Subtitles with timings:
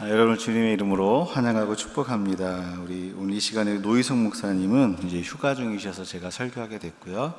[0.00, 2.78] 아, 여러분을 주님의 이름으로 환영하고 축복합니다.
[2.82, 7.34] 우리 오늘 이 시간에 노희성 목사님은 이제 휴가 중이셔서 제가 설교하게 됐고요.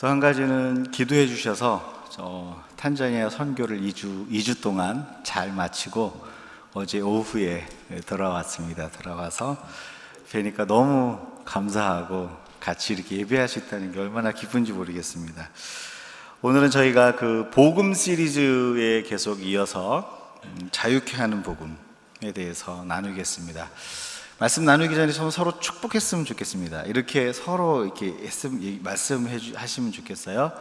[0.00, 6.26] 또 한 가지는 기도해 주셔서 저 탄자니아 선교를 2주 2주 동안 잘 마치고
[6.74, 7.64] 어제 오후에
[8.06, 8.90] 돌아왔습니다.
[8.90, 9.56] 돌아와서
[10.32, 15.50] 뵈니까 너무 감사하고 같이 이렇게 예배할 수 있다는 게 얼마나 기쁜지 모르겠습니다.
[16.42, 20.15] 오늘은 저희가 그 복음 시리즈에 계속 이어서 음,
[20.70, 23.70] 자유케 하는 복음에 대해서 나누겠습니다.
[24.38, 26.82] 말씀 나누기 전에 좀 서로 축복했으면 좋겠습니다.
[26.82, 28.14] 이렇게 서로 이렇게
[28.82, 30.52] 말씀해 하시면 좋겠어요.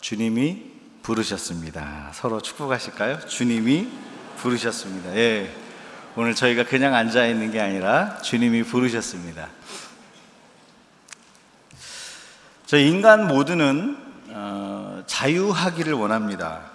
[0.00, 0.70] 주님이
[1.02, 2.12] 부르셨습니다.
[2.14, 3.26] 서로 축복하실까요?
[3.26, 3.88] 주님이
[4.36, 5.16] 부르셨습니다.
[5.16, 5.54] 예.
[6.16, 9.48] 오늘 저희가 그냥 앉아 있는 게 아니라 주님이 부르셨습니다.
[12.66, 16.73] 저 인간 모두는 어, 자유하기를 원합니다.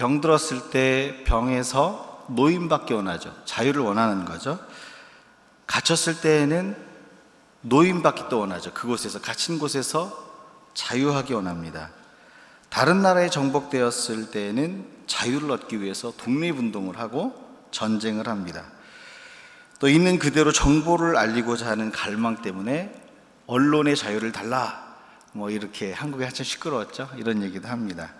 [0.00, 3.36] 병 들었을 때 병에서 노임받기 원하죠.
[3.44, 4.58] 자유를 원하는 거죠.
[5.66, 6.74] 갇혔을 때에는
[7.60, 8.72] 노임받기 또 원하죠.
[8.72, 10.10] 그곳에서 갇힌 곳에서
[10.72, 11.90] 자유하기 원합니다.
[12.70, 17.34] 다른 나라에 정복되었을 때에는 자유를 얻기 위해서 독립운동을 하고
[17.70, 18.64] 전쟁을 합니다.
[19.80, 22.90] 또 있는 그대로 정보를 알리고자 하는 갈망 때문에
[23.46, 24.96] 언론의 자유를 달라.
[25.32, 27.10] 뭐 이렇게 한국에 한참 시끄러웠죠.
[27.18, 28.14] 이런 얘기도 합니다.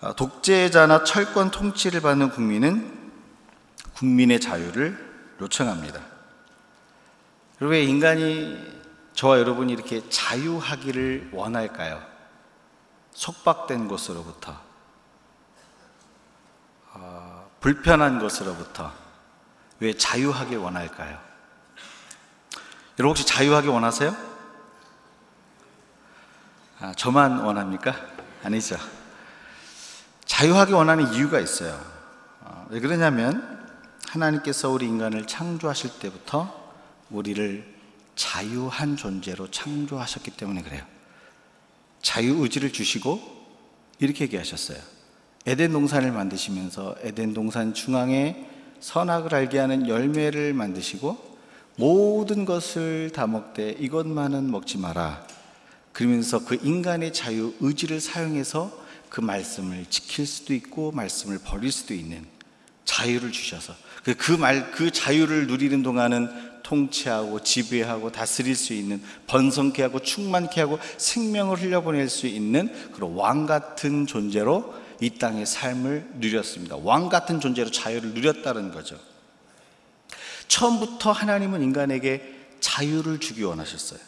[0.00, 3.12] 아, 독재자나 철권 통치를 받는 국민은
[3.94, 6.00] 국민의 자유를 요청합니다.
[7.58, 8.76] 그리고 왜 인간이
[9.14, 12.02] 저와 여러분이 이렇게 자유하기를 원할까요?
[13.12, 14.60] 속박된 것으로부터,
[16.92, 18.92] 어, 불편한 것으로부터
[19.80, 21.18] 왜 자유하길 원할까요?
[22.98, 24.14] 여러분 혹시 자유하기 원하세요?
[26.80, 27.94] 아, 저만 원합니까?
[28.44, 28.76] 아니죠.
[30.36, 31.82] 자유하기 원하는 이유가 있어요.
[32.42, 33.58] 어, 왜 그러냐면
[34.06, 36.52] 하나님께서 우리 인간을 창조하실 때부터
[37.08, 37.64] 우리를
[38.16, 40.82] 자유한 존재로 창조하셨기 때문에 그래요.
[42.02, 43.18] 자유 의지를 주시고
[43.98, 44.76] 이렇게 얘기하셨어요.
[45.46, 48.46] 에덴 동산을 만드시면서 에덴 동산 중앙에
[48.80, 51.38] 선악을 알게 하는 열매를 만드시고
[51.76, 55.26] 모든 것을 다 먹되 이것만은 먹지 마라.
[55.94, 62.24] 그러면서 그 인간의 자유 의지를 사용해서 그 말씀을 지킬 수도 있고 말씀을 버릴 수도 있는
[62.84, 63.74] 자유를 주셔서
[64.18, 70.78] 그 말, 그 자유를 누리는 동안은 통치하고 지배하고 다스릴 수 있는 번성케 하고 충만케 하고
[70.98, 76.76] 생명을 흘려보낼 수 있는 그런 왕 같은 존재로 이 땅의 삶을 누렸습니다.
[76.76, 78.98] 왕 같은 존재로 자유를 누렸다는 거죠.
[80.48, 84.00] 처음부터 하나님은 인간에게 자유를 주기 원하셨어요.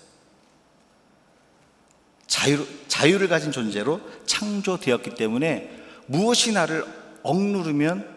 [2.28, 6.84] 자유, 자유를 가진 존재로 창조되었기 때문에 무엇이 나를
[7.22, 8.16] 억누르면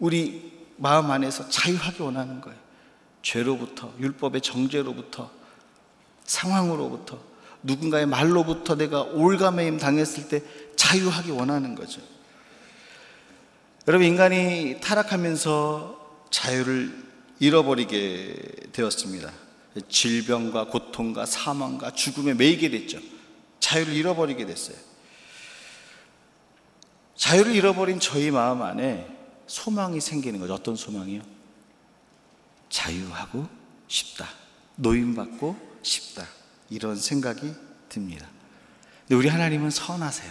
[0.00, 2.58] 우리 마음 안에서 자유하게 원하는 거예요.
[3.22, 5.30] 죄로부터, 율법의 정죄로부터,
[6.24, 7.18] 상황으로부터,
[7.62, 10.42] 누군가의 말로부터 내가 올가매임 당했을 때
[10.76, 12.00] 자유하게 원하는 거죠.
[13.86, 17.04] 여러분, 인간이 타락하면서 자유를
[17.40, 18.36] 잃어버리게
[18.72, 19.30] 되었습니다.
[19.88, 23.13] 질병과 고통과 사망과 죽음에 매이게 됐죠.
[23.64, 24.76] 자유를 잃어버리게 됐어요.
[27.16, 29.08] 자유를 잃어버린 저희 마음 안에
[29.46, 30.52] 소망이 생기는 거죠.
[30.52, 31.22] 어떤 소망이요?
[32.68, 33.48] 자유하고
[33.88, 34.28] 싶다.
[34.76, 36.26] 노임받고 싶다.
[36.68, 37.54] 이런 생각이
[37.88, 38.28] 듭니다.
[39.00, 40.30] 근데 우리 하나님은 선하세요.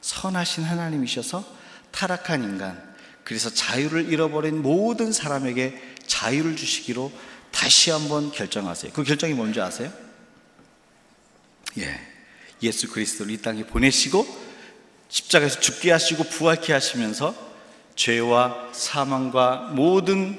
[0.00, 1.44] 선하신 하나님이셔서
[1.90, 7.12] 타락한 인간, 그래서 자유를 잃어버린 모든 사람에게 자유를 주시기로
[7.50, 8.92] 다시 한번 결정하세요.
[8.94, 9.92] 그 결정이 뭔지 아세요?
[11.78, 12.15] 예.
[12.62, 14.26] 예수 그리스도를 이 땅에 보내시고
[15.08, 17.34] 십자가에서 죽게 하시고 부활케 하시면서
[17.94, 20.38] 죄와 사망과 모든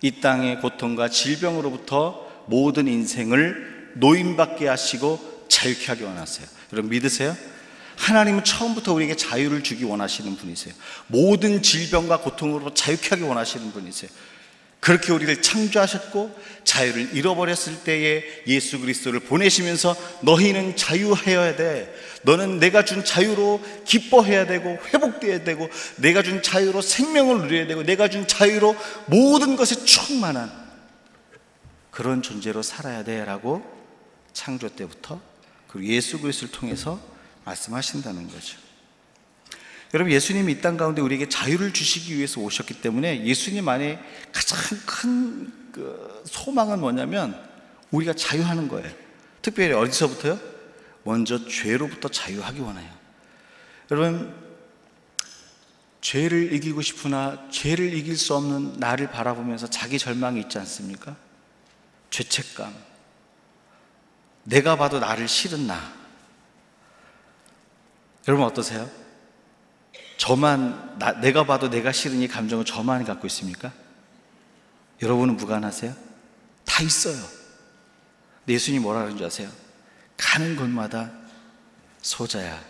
[0.00, 6.46] 이 땅의 고통과 질병으로부터 모든 인생을 노임받게 하시고 자유케 하기 원하세요.
[6.72, 7.36] 여러분 믿으세요?
[7.96, 10.72] 하나님은 처음부터 우리에게 자유를 주기 원하시는 분이세요.
[11.08, 14.10] 모든 질병과 고통으로부터 자유케 하기 원하시는 분이세요.
[14.80, 21.94] 그렇게 우리를 창조하셨고 자유를 잃어버렸을 때에 예수 그리스도를 보내시면서 너희는 자유해야 돼.
[22.22, 28.08] 너는 내가 준 자유로 기뻐해야 되고 회복돼야 되고 내가 준 자유로 생명을 누려야 되고 내가
[28.08, 28.76] 준 자유로
[29.06, 30.52] 모든 것에 충만한
[31.90, 33.64] 그런 존재로 살아야 돼라고
[34.32, 35.20] 창조 때부터
[35.66, 37.00] 그리고 예수 그리스도를 통해서
[37.44, 38.67] 말씀하신다는 거죠.
[39.94, 43.98] 여러분 예수님이 이 땅 가운데 우리에게 자유를 주시기 위해서 오셨기 때문에 예수님 안에
[44.32, 47.40] 가장 큰 그 소망은 뭐냐면
[47.92, 48.90] 우리가 자유하는 거예요.
[49.42, 50.38] 특별히 어디서부터요?
[51.04, 52.92] 먼저 죄로부터 자유하기 원해요.
[53.90, 54.34] 여러분
[56.00, 61.16] 죄를 이기고 싶으나 죄를 이길 수 없는 나를 바라보면서 자기 절망이 있지 않습니까?
[62.10, 62.74] 죄책감.
[64.44, 65.92] 내가 봐도 나를 싫은 나.
[68.26, 68.90] 여러분 어떠세요?
[70.18, 73.72] 저만 나, 내가 봐도 내가 싫은 이 감정을 저만 갖고 있습니까?
[75.00, 75.94] 여러분은 무관하세요?
[76.66, 77.16] 다 있어요.
[78.46, 79.48] 예수님 뭐라 그러는 줄 아세요?
[80.16, 81.10] 가는 곳마다
[82.02, 82.60] 소자야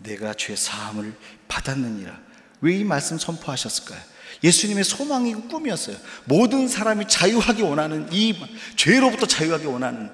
[0.00, 1.14] 내가 죄 사함을
[1.48, 2.18] 받았느니라.
[2.60, 4.00] 왜 이 말씀 선포하셨을까요?
[4.42, 5.96] 예수님의 소망이고 꿈이었어요.
[6.24, 8.34] 모든 사람이 자유하기 원하는 이
[8.76, 10.10] 죄로부터 자유하기 원하는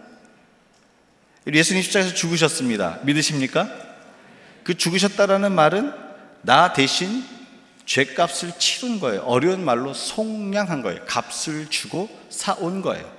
[1.53, 3.01] 예수님 십자가에서 죽으셨습니다.
[3.05, 3.71] 믿으십니까?
[4.63, 6.02] 그 죽으셨다라는 말은
[6.43, 7.25] 나 대신
[7.87, 9.23] 죄값을 치른 거예요.
[9.23, 11.05] 어려운 말로 속량한 거예요.
[11.07, 13.11] 값을 주고 사온 거예요.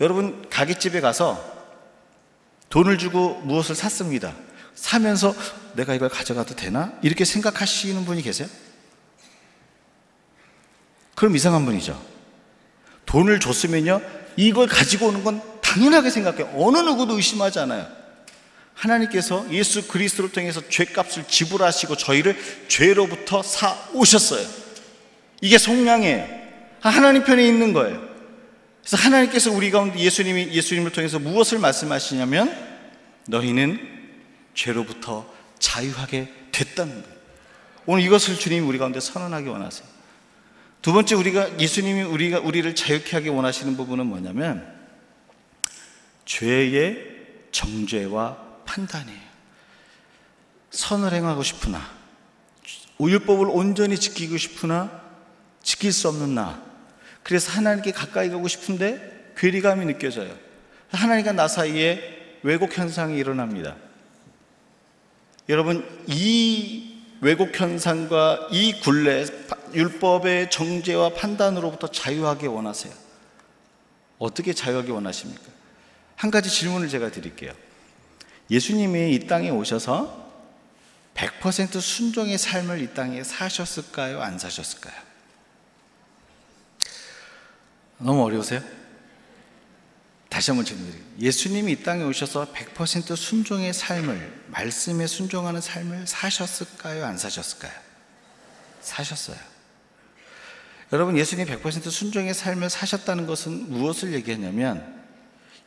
[0.00, 1.42] 여러분 가게집에 가서
[2.70, 4.34] 돈을 주고 무엇을 샀습니다.
[4.74, 5.34] 사면서
[5.74, 6.92] 내가 이걸 가져가도 되나?
[7.02, 8.48] 이렇게 생각하시는 분이 계세요?
[11.14, 12.00] 그럼 이상한 분이죠.
[13.06, 14.00] 돈을 줬으면요,
[14.36, 16.52] 이걸 가지고 오는 건 당연하게 생각해요.
[16.54, 17.97] 어느 누구도 의심하지 않아요.
[18.78, 22.36] 하나님께서 예수 그리스도를 통해서 죄값을 지불하시고 저희를
[22.68, 24.46] 죄로부터 사 오셨어요.
[25.40, 26.38] 이게 속량이에요.
[26.80, 28.00] 하나님 편에 있는 거예요.
[28.80, 32.56] 그래서 하나님께서 우리 가운데 예수님이 예수님을 통해서 무엇을 말씀하시냐면
[33.26, 33.80] 너희는
[34.54, 35.28] 죄로부터
[35.58, 37.18] 자유하게 됐다는 거예요.
[37.86, 39.88] 오늘 이것을 주님이 우리 가운데 선언하기 원하세요.
[40.82, 44.72] 두 번째 우리가 예수님이 우리가 우리를 자유케 하기 원하시는 부분은 뭐냐면
[46.24, 47.16] 죄의
[47.50, 49.28] 정죄와 판단이에요.
[50.70, 51.80] 선을 행하고 싶으나
[53.00, 54.90] 율법을 온전히 지키고 싶으나
[55.62, 56.62] 지킬 수 없는 나.
[57.22, 60.36] 그래서 하나님께 가까이 가고 싶은데 괴리감이 느껴져요.
[60.90, 63.76] 하나님과 나 사이에 왜곡 현상이 일어납니다.
[65.48, 69.26] 여러분 이 왜곡 현상과 이 굴레
[69.74, 72.92] 율법의 정죄와 판단으로부터 자유하게 원하세요.
[74.18, 75.42] 어떻게 자유하게 원하십니까?
[76.16, 77.52] 한 가지 질문을 제가 드릴게요.
[78.50, 80.26] 예수님이 이 땅에 오셔서
[81.14, 84.22] 100% 순종의 삶을 이 땅에 사셨을까요?
[84.22, 84.94] 안 사셨을까요?
[87.98, 88.62] 너무 어려우세요?
[90.28, 91.08] 다시 한번 질문드릴게요.
[91.20, 97.04] 예수님이 이 땅에 오셔서 100% 순종의 삶을, 말씀에 순종하는 삶을 사셨을까요?
[97.04, 97.72] 안 사셨을까요?
[98.80, 99.36] 사셨어요.
[100.92, 105.02] 여러분, 예수님 100% 순종의 삶을 사셨다는 것은 무엇을 얘기하냐면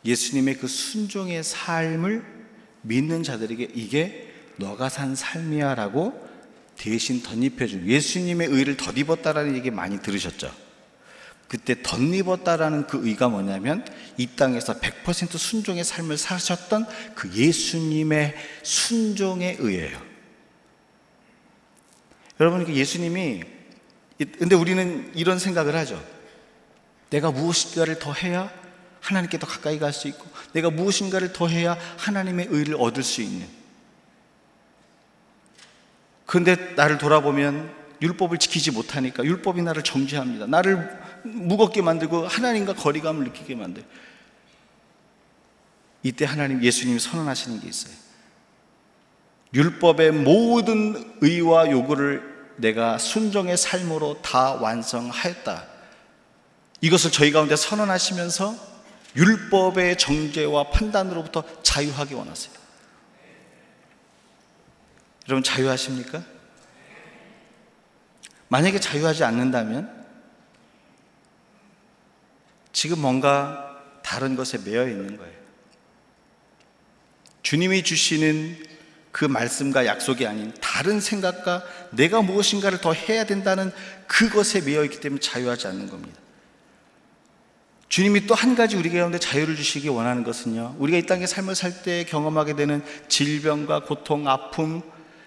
[0.06, 2.41] 예수님의 그 순종의 삶을
[2.82, 6.30] 믿는 자들에게 이게 너가 산 삶이야 라고
[6.78, 10.52] 대신 덧입혀준 예수님의 의를 덧입었다라는 얘기 많이 들으셨죠?
[11.48, 13.86] 그때 덧입었다라는 그 의가 뭐냐면
[14.18, 20.02] 이 땅에서 100% 순종의 삶을 사셨던 그 예수님의 순종의 의예요.
[22.40, 23.44] 여러분, 그 예수님이
[24.40, 26.02] 근데 우리는 이런 생각을 하죠.
[27.10, 28.50] 내가 무엇인가를 더 해야
[29.02, 33.48] 하나님께 더 가까이 갈 수 있고, 내가 무엇인가를 더 해야 하나님의 의를 얻을 수 있는.
[36.26, 40.48] 그런데 나를 돌아보면 율법을 지키지 못하니까 율법이 나를 정죄합니다.
[40.48, 43.84] 나를 무겁게 만들고 하나님과 거리감을 느끼게 만들.
[46.04, 47.94] 이때 하나님 예수님이 선언하시는 게 있어요.
[49.54, 55.68] 율법의 모든 의와 요구를 내가 순종의 삶으로 다 완성하였다.
[56.82, 58.71] 이것을 저희 가운데 선언하시면서
[59.16, 62.54] 율법의 정죄와 판단으로부터 자유하기 원하세요.
[65.28, 66.24] 여러분 자유하십니까?
[68.48, 70.02] 만약에 자유하지 않는다면
[72.74, 75.34] 지금 뭔가 다른 것에 매여 있는 거예요.
[77.44, 78.66] 주님이 주시는
[79.12, 83.72] 그 말씀과 약속이 아닌 다른 생각과 내가 무엇인가를 더 해야 된다는
[84.08, 86.21] 그것에 매여 있기 때문에 자유하지 않는 겁니다.
[87.92, 90.78] 주님이 또 한 가지 우리 가운데 자유를 주시기 원하는 것은요.
[90.80, 94.82] 우리가 이 땅의 삶을 살 때 경험하게 되는 질병과 고통, 아픔,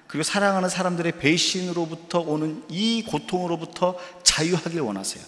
[0.06, 5.22] 그리고 사랑하는 사람들의 배신으로부터 오는 이 고통으로부터 자유하길 원하세요.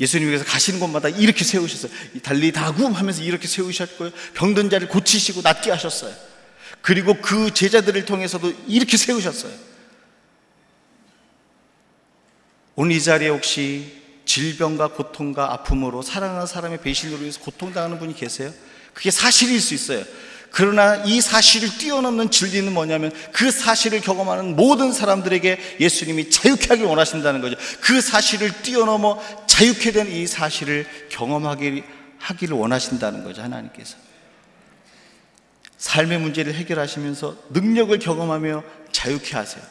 [0.00, 1.92] 예수님께서 가시는 곳마다 이렇게 세우셨어요.
[2.22, 4.10] 달리 다굼 하면서 이렇게 세우셨고요.
[4.32, 6.14] 병든 자를 고치시고 낫게 하셨어요.
[6.80, 9.52] 그리고 그 제자들을 통해서도 이렇게 세우셨어요.
[12.74, 18.52] 오늘 이 자리에 혹시 질병과 고통과 아픔으로 사랑하는 사람의 배신으로 인해서 고통당하는 분이 계세요?
[18.92, 20.04] 그게 사실일 수 있어요.
[20.50, 27.40] 그러나 이 사실을 뛰어넘는 진리는 뭐냐면 그 사실을 경험하는 모든 사람들에게 예수님이 자유케 하길 원하신다는
[27.40, 27.56] 거죠.
[27.80, 31.82] 그 사실을 뛰어넘어 자유케 된 이 사실을 경험하기
[32.18, 33.42] 하기를 원하신다는 거죠.
[33.42, 33.96] 하나님께서.
[35.76, 38.62] 삶의 문제를 해결하시면서 능력을 경험하며
[38.92, 39.62] 자유케 하세요.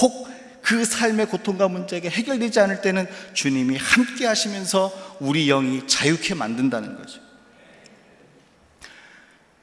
[0.00, 0.28] 혹
[0.62, 7.20] 그 삶의 고통과 문제가 해결되지 않을 때는 주님이 함께 하시면서 우리 영이 자유케 만든다는 거죠.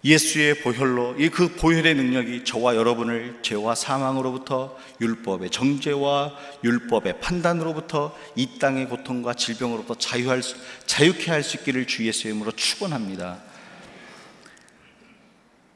[0.03, 8.87] 예수의 보혈로 이그 보혈의 능력이 저와 여러분을 죄와 사망으로부터 율법의 정죄와 율법의 판단으로부터 이 땅의
[8.87, 13.39] 고통과 질병으로부터 자유할 수, 자유케 할 수 있기를 주 예수의 이름으로 축원합니다.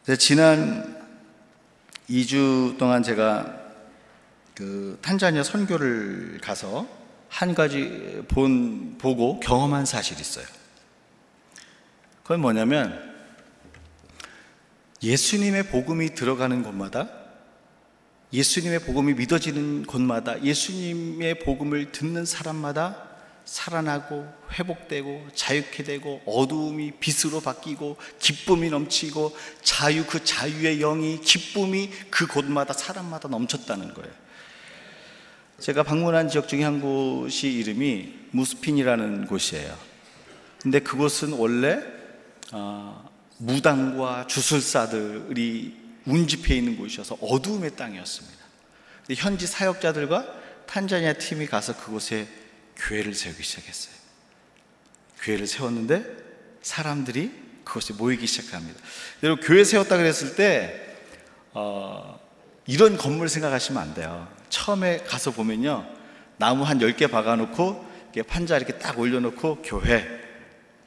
[0.06, 1.04] 네, 지난
[2.10, 3.63] 2주 동안 제가
[4.56, 6.88] 그 탄자니아 선교를 가서
[7.30, 10.46] 한 가지 본 보고 경험한 사실이 있어요.
[12.22, 13.14] 그건 뭐냐면
[15.02, 17.10] 예수님의 복음이 들어가는 곳마다
[18.32, 23.10] 예수님의 복음이 믿어지는 곳마다 예수님의 복음을 듣는 사람마다
[23.46, 32.26] 살아나고 회복되고 자유케 되고 어두움이 빛으로 바뀌고 기쁨이 넘치고 자유 그 자유의 영이 기쁨이 그
[32.26, 34.23] 곳마다 사람마다 넘쳤다는 거예요.
[35.60, 39.78] 제가 방문한 지역 중에 한 곳이 이름이 무스핀이라는 곳이에요.
[40.62, 41.80] 근데 그곳은 원래
[42.52, 48.44] 어, 무당과 주술사들이 운집해 있는 곳이어서 어두움의 땅이었습니다.
[49.16, 52.28] 현지 사역자들과 탄자니아 팀이 가서 그곳에
[52.78, 53.94] 교회를 세우기 시작했어요.
[55.22, 56.06] 교회를 세웠는데
[56.62, 57.32] 사람들이
[57.64, 58.80] 그곳에 모이기 시작합니다.
[59.22, 60.98] 여러분 교회 세웠다 그랬을 때
[61.52, 62.20] 어,
[62.66, 64.28] 이런 건물 생각하시면 안 돼요.
[64.54, 65.84] 처음에 가서 보면요
[66.38, 70.08] 나무 한 10개 박아놓고 이렇게 판자 이렇게 딱 올려놓고 교회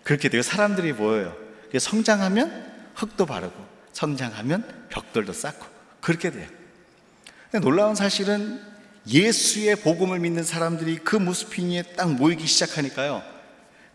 [0.05, 0.41] 그렇게 돼요.
[0.41, 1.37] 사람들이 모여요.
[1.77, 3.55] 성장하면 흙도 바르고
[3.93, 5.67] 성장하면 벽돌도 쌓고
[6.01, 6.49] 그렇게 돼요.
[7.61, 8.63] 놀라운 사실은
[9.09, 13.23] 예수의 복음을 믿는 사람들이 그 무스피니에 딱 모이기 시작하니까요.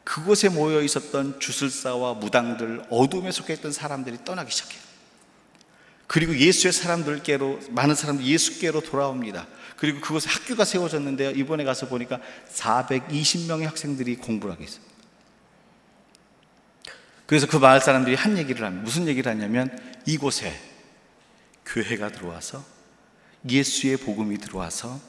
[0.03, 4.81] 그곳에 모여 있었던 주술사와 무당들, 어둠에 속해 있던 사람들이 떠나기 시작해요.
[6.11, 9.47] 그리고 예수의 사람들께로 많은 사람들이 예수께로 돌아옵니다.
[9.77, 11.29] 그리고 그곳에 학교가 세워졌는데요.
[11.29, 12.19] 이번에 가서 보니까
[12.53, 14.83] 420명의 학생들이 공부를 하고 있어요.
[17.25, 18.83] 그래서 그 마을 사람들이 한 얘기를 합니다.
[18.83, 19.71] 무슨 얘기를 하냐면
[20.05, 20.53] 이곳에
[21.65, 22.61] 교회가 들어와서
[23.49, 24.99] 예수의 복음이 들어와서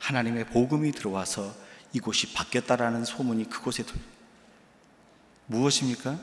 [0.00, 1.54] 하나님의 복음이 들어와서
[1.94, 3.96] 이곳이 바뀌었다라는 소문이 그곳에 돌.
[5.46, 6.20] 무엇입니까?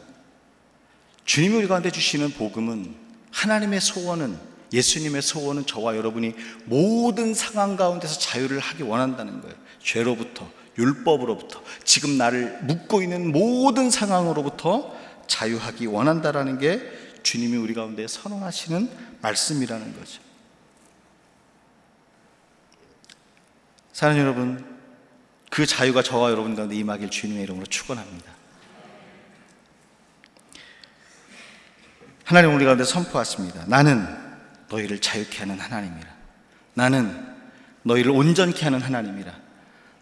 [1.26, 3.03] 주님이 가운데 주시는 복음은
[3.34, 4.38] 하나님의 소원은
[4.72, 6.34] 예수님의 소원은 저와 여러분이
[6.66, 9.56] 모든 상황 가운데서 자유를 하기 원한다는 거예요.
[9.80, 14.96] 죄로부터 율법으로부터 지금 나를 묶고 있는 모든 상황으로부터
[15.28, 16.82] 자유하기 원한다라는 게
[17.22, 18.90] 주님이 우리 가운데 선언하시는
[19.22, 20.22] 말씀이라는 거죠.
[23.94, 24.66] 사랑하는 여러분,
[25.52, 28.33] 그 자유가 저와 여러분 가운데 임하길 주님의 이름으로 축원합니다.
[32.34, 33.64] 하나님 우리 가운데 선포하십니다.
[33.68, 34.08] 나는
[34.68, 36.08] 너희를 자유케 하는 하나님이라.
[36.74, 37.28] 나는
[37.84, 39.32] 너희를 온전케 하는 하나님이라.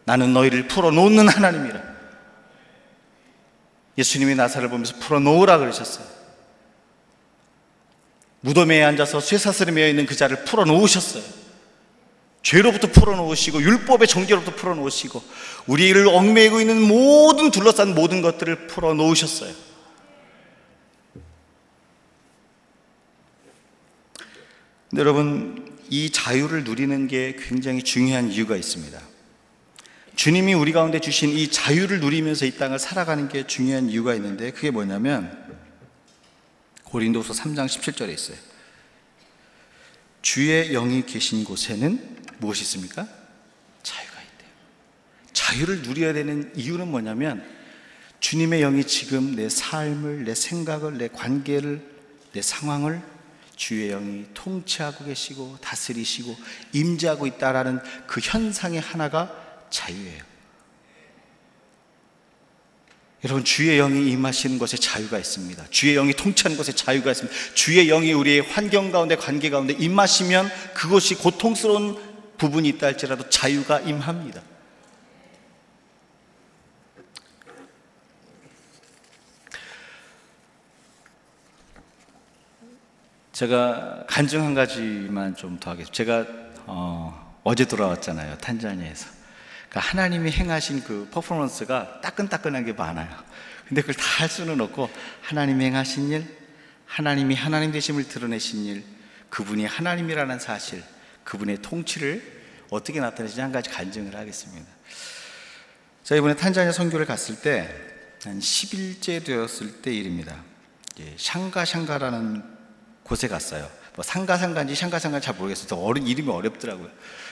[0.05, 1.81] 나는 너희를 풀어놓는 하나님이라.
[3.97, 6.05] 예수님이 나사를 보면서 풀어놓으라 그러셨어요.
[8.39, 11.23] 무덤에 앉아서 쇠사슬에 매여 있는 그 자를 풀어놓으셨어요.
[12.43, 15.21] 죄로부터 풀어놓으시고 율법의 정죄로부터 풀어놓으시고
[15.67, 19.70] 우리를 얽매이고 있는 모든 둘러싼 모든 것들을 풀어놓으셨어요.
[24.91, 28.99] 근데 여러분 이 자유를 누리는 게 굉장히 중요한 이유가 있습니다.
[30.17, 34.69] 주님이 우리 가운데 주신 이 자유를 누리면서 이 땅을 살아가는 게 중요한 이유가 있는데 그게
[34.69, 35.49] 뭐냐면
[36.83, 38.35] 고린도서 3장 17절에 있어요.
[40.21, 43.07] 주의 영이 계신 곳에는 무엇이 있습니까?
[43.83, 44.49] 자유가 있대요.
[45.31, 47.41] 자유를 누려야 되는 이유는 뭐냐면
[48.19, 51.81] 주님의 영이 지금 내 삶을, 내 생각을, 내 관계를,
[52.33, 53.01] 내 상황을
[53.61, 56.35] 주의 영이 통치하고 계시고 다스리시고
[56.73, 59.31] 임재하고 있다라는 그 현상의 하나가
[59.69, 60.23] 자유예요.
[63.23, 65.63] 여러분 주의 영이 임하시는 것에 자유가 있습니다.
[65.69, 67.37] 주의 영이 통치하는 것에 자유가 있습니다.
[67.53, 74.41] 주의 영이 우리의 환경 가운데 관계 가운데 임하시면 그것이 고통스러운 부분이 있다 할지라도 자유가 임합니다.
[83.41, 85.95] 제가 간증 한 가지만 좀 더 하겠습니다.
[85.95, 86.25] 제가
[86.67, 88.37] 어, 어제 돌아왔잖아요.
[88.37, 89.07] 탄자니아에서.
[89.67, 93.09] 그러니까 하나님이 행하신 그 퍼포먼스가 따끈따끈한 게 많아요.
[93.67, 96.37] 근데 그걸 다 할 수는 없고 하나님이 행하신 일,
[96.85, 98.83] 하나님이 하나님 되심을 드러내신 일,
[99.31, 100.83] 그분이 하나님이라는 사실,
[101.23, 102.21] 그분의 통치를
[102.69, 104.67] 어떻게 나타내시는지 한 가지 간증을 하겠습니다.
[106.03, 107.67] 제가 이번에 탄자니아 선교를 갔을 때
[108.23, 110.35] 한 10일째 되었을 때 일입니다.
[110.99, 112.60] 예, 샹가샹가라는
[113.03, 113.69] 곳에 갔어요.
[113.95, 115.79] 뭐 상가 상가인지 샹가 상가인지 잘 모르겠어요.
[115.81, 116.89] 어른 이름이 어렵더라고요.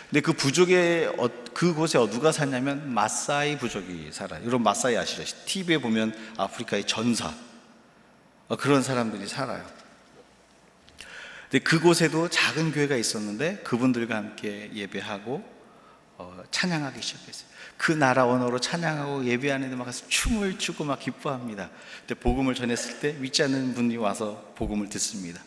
[0.10, 4.42] 근데 그 부족의 어, 그곳에 누가 사냐면 마사이 부족이 살아요.
[4.42, 5.24] 여러분 마사이 아시죠?
[5.46, 7.34] TV에 보면 아프리카의 전사
[8.48, 9.64] 어, 그런 사람들이 살아요.
[11.50, 15.44] 근데 그곳에도 작은 교회가 있었는데 그분들과 함께 예배하고
[16.18, 17.50] 어, 찬양하기 시작했어요.
[17.78, 21.70] 그 나라 언어로 찬양하고 예배하는 데 막 춤을 추고 막 기뻐합니다.
[22.06, 25.42] 근데 복음을 전했을 때 믿지 않는 분이 와서 복음을 듣습니다.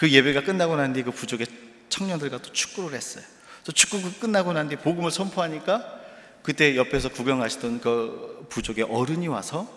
[0.00, 1.46] 그 예배가 끝나고 난 뒤 그 부족의
[1.90, 3.22] 청년들과 또 축구를 했어요.
[3.64, 6.00] 또 축구가 끝나고 난 뒤 복음을 선포하니까
[6.42, 9.68] 그때 옆에서 구경하시던 그 부족의 어른이 와서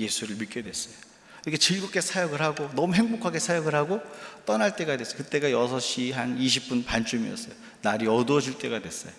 [0.00, 0.94] 예수를 믿게 됐어요.
[1.44, 4.00] 이렇게 즐겁게 사역을 하고 너무 행복하게 사역을 하고
[4.44, 5.18] 떠날 때가 됐어요.
[5.18, 7.54] 그때가 6시 한 20분 반쯤이었어요.
[7.82, 9.12] 날이 어두워질 때가 됐어요.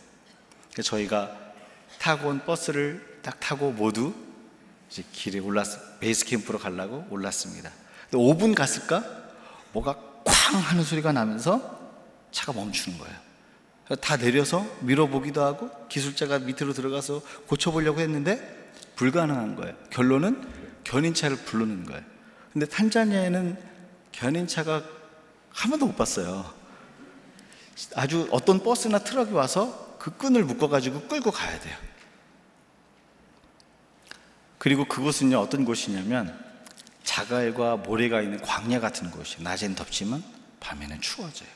[0.74, 1.38] 그래서 저희가
[2.00, 4.13] 타고 온 버스를 딱 타고 모두
[4.92, 7.72] 이제 길에 올랐 베이스 캠프로 가려고 올랐습니다.
[8.12, 9.06] 근데 5분 갔을까?
[9.72, 10.09] 뭐가
[10.50, 11.79] 쾅 하는 소리가 나면서
[12.32, 13.15] 차가 멈추는 거예요.
[14.01, 19.75] 다 내려서 밀어보기도 하고 기술자가 밑으로 들어가서 고쳐보려고 했는데 불가능한 거예요.
[19.91, 20.48] 결론은
[20.84, 22.01] 견인차를 부르는 거예요.
[22.51, 23.58] 근데 탄자니아에는
[24.12, 24.84] 견인차가
[25.51, 26.51] 한 번도 못 봤어요.
[27.96, 31.77] 아주 어떤 버스나 트럭이 와서 그 끈을 묶어가지고 끌고 가야 돼요.
[34.58, 36.38] 그리고 그곳은요, 어떤 곳이냐면
[37.03, 39.44] 자갈과 모래가 있는 광야 같은 곳이에요.
[39.44, 40.24] 낮엔 덥지만
[40.60, 41.50] 밤에는 추워져요.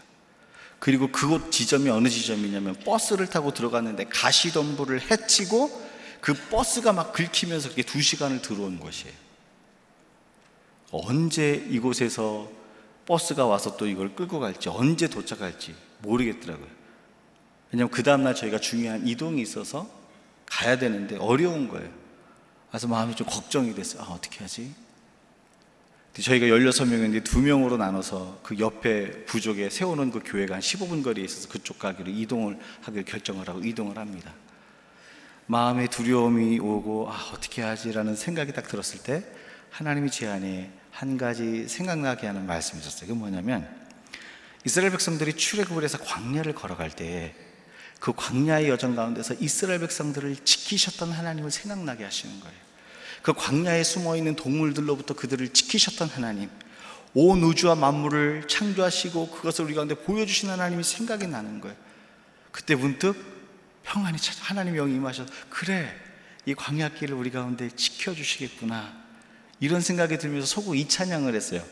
[0.80, 5.84] 그리고 그곳 지점이 어느 지점이냐면 버스를 타고 들어갔는데 가시덤불을 헤치고
[6.20, 9.14] 그 버스가 막 긁히면서 그게 두 시간을 들어온 곳이에요.
[10.92, 12.50] 언제 이곳에서
[13.06, 16.68] 버스가 와서 또 이걸 끌고 갈지, 언제 도착할지 모르겠더라고요.
[17.72, 19.90] 왜냐면 그 다음날 저희가 중요한 이동이 있어서
[20.46, 21.90] 가야 되는데 어려운 거예요.
[22.70, 24.04] 그래서 마음이 좀 걱정이 됐어요.
[24.04, 24.74] 아, 어떻게 하지?
[26.22, 31.50] 저희가 16명인데 두 명으로 나눠서 그 옆에 부족에 세우는 그 교회가 한 15분 거리에 있어서
[31.50, 34.34] 그쪽 가기로 이동을 하기로 결정을 하고 이동을 합니다.
[35.48, 39.26] 마음에 두려움이 오고 아, 어떻게 하지라는 생각이 딱 들었을 때
[39.72, 43.08] 하나님이 제 안에 한 가지 생각나게 하는 말씀이 있었어요.
[43.08, 43.68] 그게 뭐냐면
[44.66, 47.36] 이스라엘 백성들이 출애굽을 해서 광야를 걸어갈 때
[48.04, 52.58] 그 광야의 여정 가운데서 이스라엘 백성들을 지키셨던 하나님을 생각나게 하시는 거예요.
[53.24, 56.50] 그 광야에 숨어 있는 동물들로부터 그들을 지키셨던 하나님,
[57.16, 61.76] 온 우주와 만물을 창조하시고 그것을 우리 가운데 보여주신 하나님이 생각이 나는 거예요.
[62.52, 63.16] 그때 문득
[63.84, 65.90] 평안이 찾아 하나님 영이 임하셔서 그래
[66.46, 68.94] 이 광야길을 우리 가운데 지켜주시겠구나
[69.60, 71.64] 이런 생각이 들면서 속으로 이 찬양을 했어요.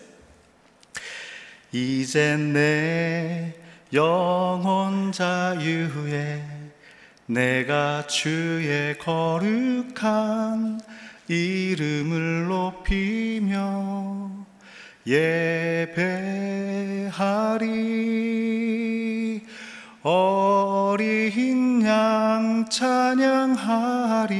[1.73, 3.55] 이제 내
[3.93, 6.43] 영혼 자유에
[7.25, 10.79] 내가 주의 거룩한
[11.31, 14.29] 이름을 높이며
[15.07, 16.01] 예배하리
[20.03, 24.31] 어린 양 찬양하리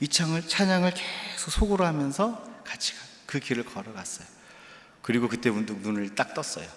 [0.00, 2.94] 이 창을 찬양을 계속 속으로 하면서 같이
[3.26, 4.26] 그 길을 걸어갔어요.
[5.02, 6.68] 그리고 그때 문득 눈을 딱 떴어요.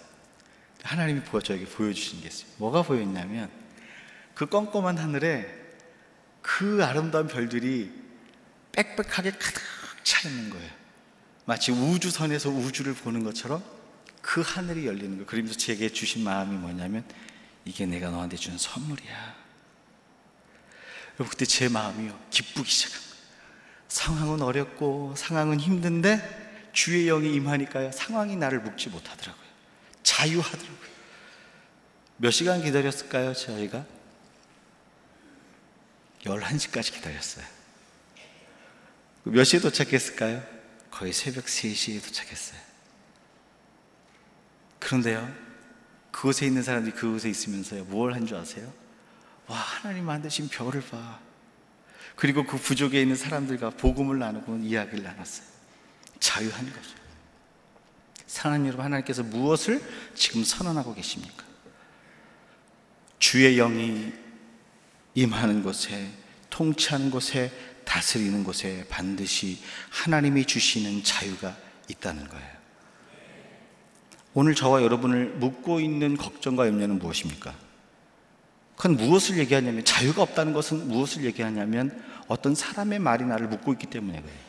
[0.84, 2.49] 하나님이 보여 저에게 보여주신 게 있어요.
[2.58, 3.49] 뭐가 보였냐면
[4.34, 5.45] 그 껌껌한 하늘에
[6.41, 8.05] 그 아름다운 별들이
[8.75, 9.61] 빽빽하게 가득
[10.03, 10.69] 차 있는 거예요.
[11.45, 13.63] 마치 우주선에서 우주를 보는 것처럼
[14.21, 15.25] 그 하늘이 열리는 거예요.
[15.25, 17.03] 그러면서 제게 주신 마음이 뭐냐면
[17.63, 19.35] 이게 내가 너한테 준 선물이야.
[21.15, 23.15] 여러분 그때 제 마음이요 기쁘기 시작한 거예요.
[23.88, 29.45] 상황은 어렵고 상황은 힘든데 주의 영이 임하니까요 상황이 나를 묶지 못하더라고요.
[30.03, 30.95] 자유하더라고요.
[32.17, 33.85] 몇 시간 기다렸을까요, 저희가?
[36.23, 37.55] 11시까지 기다렸어요.
[39.25, 40.43] 몇 시에 도착했을까요?
[40.91, 42.59] 거의 새벽 3시에 도착했어요.
[44.79, 45.33] 그런데요,
[46.11, 48.71] 그곳에 있는 사람들이 그곳에 있으면서요, 뭘 한 줄 아세요?
[49.47, 51.19] 와, 하나님 만드신 별을 봐.
[52.15, 55.47] 그리고 그 부족에 있는 사람들과 복음을 나누고 이야기를 나눴어요.
[56.19, 56.91] 자유한 거죠.
[58.27, 59.81] 사랑하는 여러분, 하나님께서 무엇을
[60.13, 61.43] 지금 선언하고 계십니까?
[63.19, 64.13] 주의 영이
[65.15, 66.11] 임하는 곳에,
[66.49, 67.51] 통치하는 곳에,
[67.86, 71.56] 다스리는 곳에 반드시 하나님이 주시는 자유가
[71.88, 72.56] 있다는 거예요.
[74.34, 77.56] 오늘 저와 여러분을 묻고 있는 걱정과 염려는 무엇입니까?
[78.76, 84.19] 그건 무엇을 얘기하냐면, 자유가 없다는 것은 무엇을 얘기하냐면, 어떤 사람의 말이 나를 묻고 있기 때문에
[84.19, 84.45] 그래요.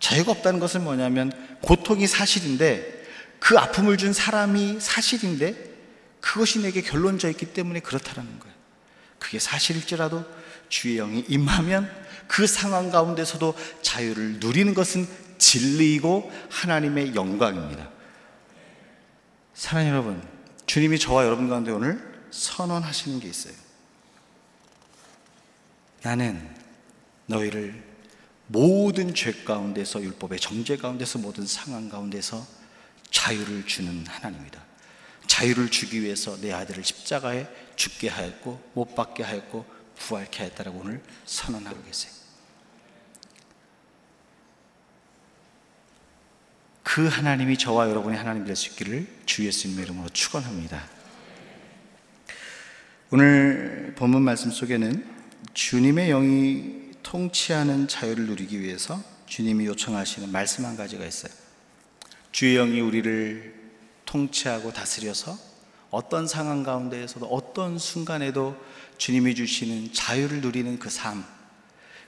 [0.00, 3.00] 자유가 없다는 것은 뭐냐면 고통이 사실인데
[3.38, 5.70] 그 아픔을 준 사람이 사실인데
[6.20, 8.54] 그것이 내게 결론져 있기 때문에 그렇다는 거예요.
[9.18, 10.24] 그게 사실일지라도
[10.68, 11.90] 주의 영이 임하면
[12.30, 15.04] 그 상황 가운데서도 자유를 누리는 것은
[15.38, 17.90] 진리이고 하나님의 영광입니다.
[19.52, 20.28] 사랑하는 여러분,
[20.64, 23.52] 주님이 저와 여러분 가운데 오늘 선언하시는 게 있어요.
[26.02, 26.48] 나는
[27.26, 27.82] 너희를
[28.46, 32.46] 모든 죄 가운데서 율법의 정죄 가운데서 모든 상황 가운데서
[33.10, 34.64] 자유를 주는 하나님이다.
[35.26, 39.66] 자유를 주기 위해서 내 아들을 십자가에 죽게 하였고 못 박게 하였고
[39.96, 42.19] 부활케 하였다라고 오늘 선언하고 계세요.
[46.92, 50.88] 그 하나님이 저와 여러분의 하나님 될 수 있기를 주 예수님의 이름으로 축원합니다.
[53.12, 55.06] 오늘 본문 말씀 속에는
[55.54, 61.32] 주님의 영이 통치하는 자유를 누리기 위해서 주님이 요청하시는 말씀 한 가지가 있어요.
[62.32, 63.54] 주의 영이 우리를
[64.04, 65.38] 통치하고 다스려서
[65.90, 68.56] 어떤 상황 가운데에서도 어떤 순간에도
[68.98, 71.24] 주님이 주시는 자유를 누리는 그 삶,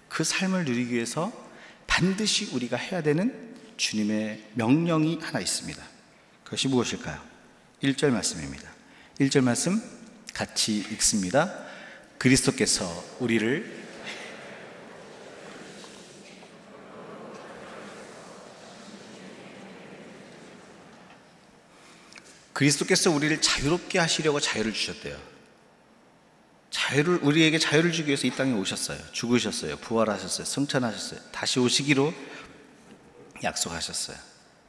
[0.08, 1.32] 그 삶을 누리기 위해서
[1.86, 5.82] 반드시 우리가 해야 되는 주님의 명령이 하나 있습니다.
[6.44, 7.20] 그것이 무엇일까요?
[7.82, 8.70] 1절 말씀입니다.
[9.20, 9.80] 1절 말씀
[10.32, 11.52] 같이 읽습니다.
[12.18, 13.82] 그리스도께서 우리를
[22.52, 25.18] 그리스도께서 우리를 자유롭게 하시려고 자유를 주셨대요.
[26.70, 28.98] 자유를 우리에게 자유를 주기 위해서 이 땅에 오셨어요.
[29.12, 29.76] 죽으셨어요.
[29.78, 30.44] 부활하셨어요.
[30.44, 31.20] 승천하셨어요.
[31.32, 32.14] 다시 오시기로
[33.42, 34.16] 약속하셨어요.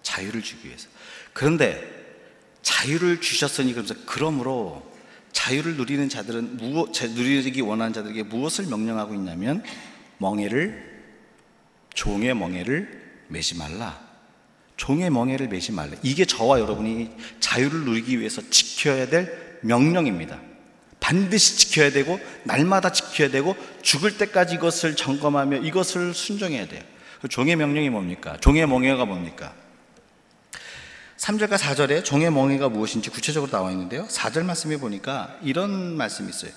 [0.01, 0.88] 자유를 주기 위해서.
[1.33, 1.81] 그런데
[2.62, 4.91] 자유를 주셨으니 그러면서 그러므로
[5.31, 9.63] 자유를 누리는 자들은 무엇 누리기 원하는 자들에게 무엇을 명령하고 있냐면
[10.19, 10.93] 멍에를
[11.93, 14.01] 종의 멍에를 매지 말라.
[14.77, 15.95] 종의 멍에를 매지 말라.
[16.03, 20.39] 이게 저와 여러분이 자유를 누리기 위해서 지켜야 될 명령입니다.
[20.99, 26.81] 반드시 지켜야 되고 날마다 지켜야 되고 죽을 때까지 이것을 점검하며 이것을 순종해야 돼요.
[27.23, 28.36] 그 종의 명령이 뭡니까?
[28.41, 29.53] 종의 멍에가 뭡니까?
[31.15, 34.05] 3절과 4절에 종의 멍에가 무엇인지 구체적으로 나와 있는데요.
[34.09, 36.51] 4절 말씀에 보니까 이런 말씀이 있어요.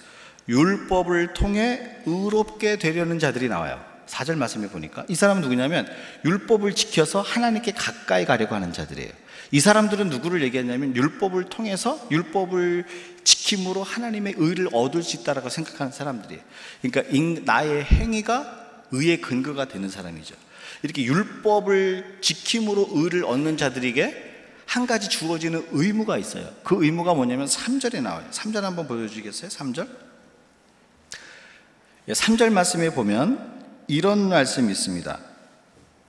[0.49, 3.81] 율법을 통해 의롭게 되려는 자들이 나와요.
[4.09, 5.87] 4절 말씀에 보니까 이 사람은 누구냐면
[6.25, 9.13] 율법을 지켜서 하나님께 가까이 가려고 하는 자들이에요.
[9.53, 12.87] 이 사람들은 누구를 얘기하냐면 율법을 통해서 율법을
[13.23, 16.43] 지킴으로 하나님의 의를 얻을 수 있다라고 생각하는 사람들이에요.
[16.83, 20.35] 그러니까 나의 행위가 의의 근거가 되는 사람이죠.
[20.83, 24.25] 이렇게 율법을 지킴으로 의를 얻는 자들에게
[24.67, 26.53] 한 가지 주어지는 의무가 있어요.
[26.65, 28.29] 그 의무가 뭐냐면 3절에 나와요.
[28.31, 29.49] 3절 한번 보여주시겠어요?
[29.49, 29.89] 3절?
[32.09, 35.19] 3절 말씀에 보면 이런 말씀이 있습니다.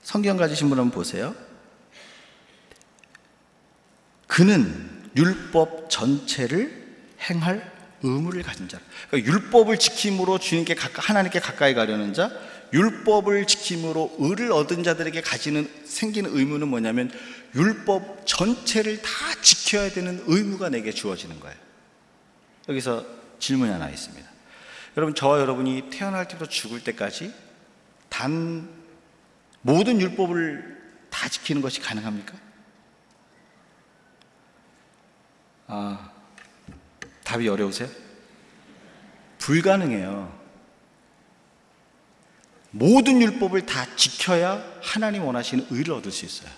[0.01, 1.35] 성경 가지신 분 한번 보세요.
[4.27, 6.95] 그는 율법 전체를
[7.29, 8.79] 행할 의무를 가진 자.
[9.09, 12.31] 그러니까 율법을 지킴으로 주님께 가까, 하나님께 가까이 가려는 자,
[12.73, 17.11] 율법을 지킴으로 의를 얻은 자들에게 가지는 생기는 의무는 뭐냐면
[17.55, 19.09] 율법 전체를 다
[19.41, 21.57] 지켜야 되는 의무가 내게 주어지는 거예요.
[22.69, 23.05] 여기서
[23.39, 24.27] 질문이 하나 있습니다.
[24.97, 27.33] 여러분 저와 여러분이 태어날 때부터 죽을 때까지
[28.09, 28.67] 단
[29.61, 30.77] 모든 율법을
[31.09, 32.33] 다 지키는 것이 가능합니까?
[35.67, 36.11] 아,
[37.27, 37.89] 답이 어려우세요?
[39.39, 40.33] 불가능해요.
[42.71, 46.49] 모든 율법을 다 지켜야 하나님 원하시는 의를 얻을 수 있어요.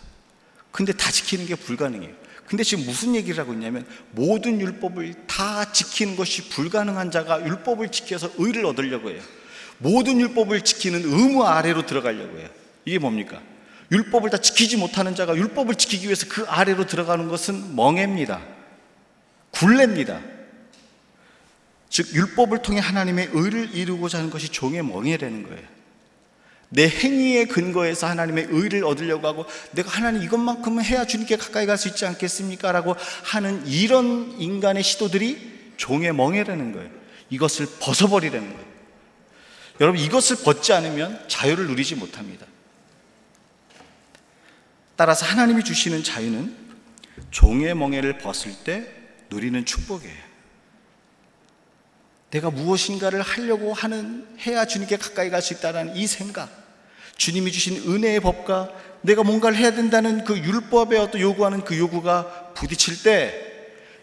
[0.72, 2.14] 근데 다 지키는 게 불가능해요.
[2.46, 8.30] 근데 지금 무슨 얘기를 하고 있냐면 모든 율법을 다 지키는 것이 불가능한 자가 율법을 지켜서
[8.38, 9.22] 의를 얻으려고 해요.
[9.80, 12.48] 모든 율법을 지키는 의무 아래로 들어가려고 해요.
[12.86, 13.42] 이게 뭡니까?
[13.92, 18.40] 율법을 다 지키지 못하는 자가 율법을 지키기 위해서 그 아래로 들어가는 것은 멍해입니다.
[19.52, 20.39] 굴레입니다.
[21.90, 25.68] 즉 율법을 통해 하나님의 의를 이루고자 하는 것이 종의 멍해라는 거예요.
[26.70, 31.88] 내 행위의 근거에서 하나님의 의를 얻으려고 하고 내가 하나님 이것만큼은 해야 주님께 가까이 갈 수
[31.88, 32.72] 있지 않겠습니까?
[32.72, 36.90] 라고 하는 이런 인간의 시도들이 종의 멍해라는 거예요.
[37.32, 38.70] 이것을 벗어버리라는 거예요.
[39.82, 42.46] 여러분 이것을 벗지 않으면 자유를 누리지 못합니다.
[44.96, 46.56] 따라서 하나님이 주시는 자유는
[47.32, 48.86] 종의 멍해를 벗을 때
[49.32, 50.29] 누리는 축복이에요.
[52.32, 56.50] 내가 무엇인가를 하려고 하는 해야 주님께 가까이 갈 수 있다는 이 생각,
[57.18, 58.70] 주님이 주신 은혜의 법과
[59.02, 63.50] 내가 뭔가를 해야 된다는 그 율법에 어떤 요구하는 그 요구가 부딪힐 때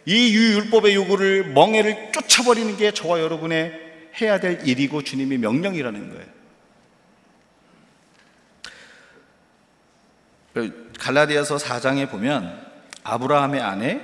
[0.07, 3.73] 이 율법의 요구를 멍해를 쫓아버리는 게 저와 여러분의
[4.21, 6.15] 해야 될 일이고 주님의 명령이라는
[10.55, 10.71] 거예요.
[10.99, 12.67] 갈라디아서 4장에 보면
[13.03, 14.01] 아브라함의 아내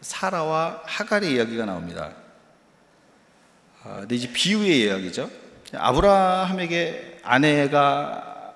[0.00, 2.12] 사라와 하갈의 이야기가 나옵니다.
[3.86, 5.30] 아, 근데 이제 비유의 이야기죠.
[5.72, 8.54] 아브라함에게 아내가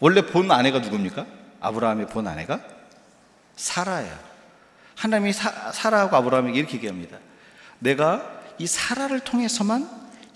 [0.00, 1.24] 원래 본 아내가 누굽니까?
[1.60, 2.60] 아브라함의 본 아내가
[3.54, 4.18] 사라예요.
[4.96, 7.18] 하나님이 사, 사라하고 아브라함에게 이렇게 얘기합니다.
[7.78, 9.88] 내가 이 사라를 통해서만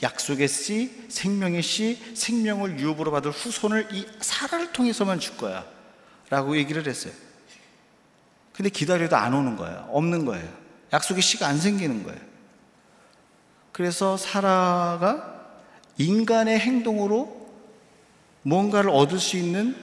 [0.03, 5.65] 약속의 씨, 생명의 씨, 생명을 유업으로 받을 후손을 이 사라를 통해서만 줄 거야.
[6.31, 7.13] 라고 얘기를 했어요.
[8.53, 9.89] 근데 기다려도 안 오는 거예요.
[9.91, 10.49] 없는 거예요.
[10.93, 12.36] 약속의 씨가 안 생기는 거예요.
[13.77, 15.51] 그래서 사라가
[15.99, 17.47] 인간의 행동으로
[18.41, 19.77] 뭔가를 얻을 수 있는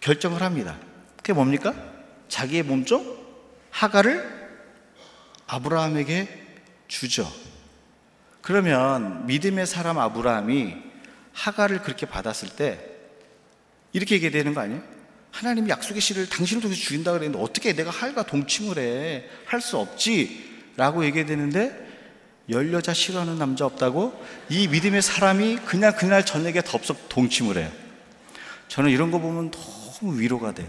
[0.00, 0.76] 결정을 합니다.
[1.16, 1.74] 그게 뭡니까?
[2.28, 3.16] 자기의 몸종
[3.70, 4.22] 하가를
[5.46, 6.28] 아브라함에게
[6.86, 7.26] 주죠.
[8.42, 10.76] 그러면 믿음의 사람 아브라함이
[11.32, 12.78] 하가를 그렇게 받았을 때
[13.94, 14.82] 이렇게 얘기해야 되는 거 아니에요?
[15.30, 19.24] 하나님이 약속의 씨를 당신을 통해서 주인다 그랬는데 어떻게 내가 하가 동침을 해?
[19.46, 20.52] 할 수 없지.
[20.76, 21.81] 라고 얘기해야 되는데
[22.50, 27.70] 열 여자 싫어하는 남자 없다고 이 믿음의 사람이 그냥 그날 저녁에 덥석 동침을 해요.
[28.68, 30.68] 저는 이런 거 보면 너무 위로가 돼요.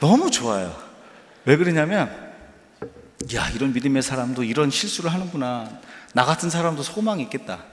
[0.00, 0.74] 너무 좋아요.
[1.44, 2.10] 왜 그러냐면,
[3.34, 5.68] 야, 이런 믿음의 사람도 이런 실수를 하는구나.
[6.14, 7.64] 나 같은 사람도 소망이 있겠다.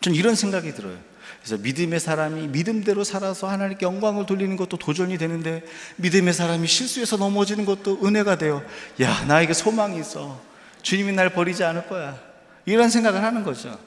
[0.00, 0.96] 전 이런 생각이 들어요.
[1.42, 5.64] 그래서 믿음의 사람이 믿음대로 살아서 하나님께 영광을 돌리는 것도 도전이 되는데
[5.96, 8.62] 믿음의 사람이 실수해서 넘어지는 것도 은혜가 돼요.
[9.00, 10.40] 야, 나에게 소망이 있어.
[10.84, 12.20] 주님이 날 버리지 않을 거야.
[12.66, 13.78] 이런 생각을 하는 거죠.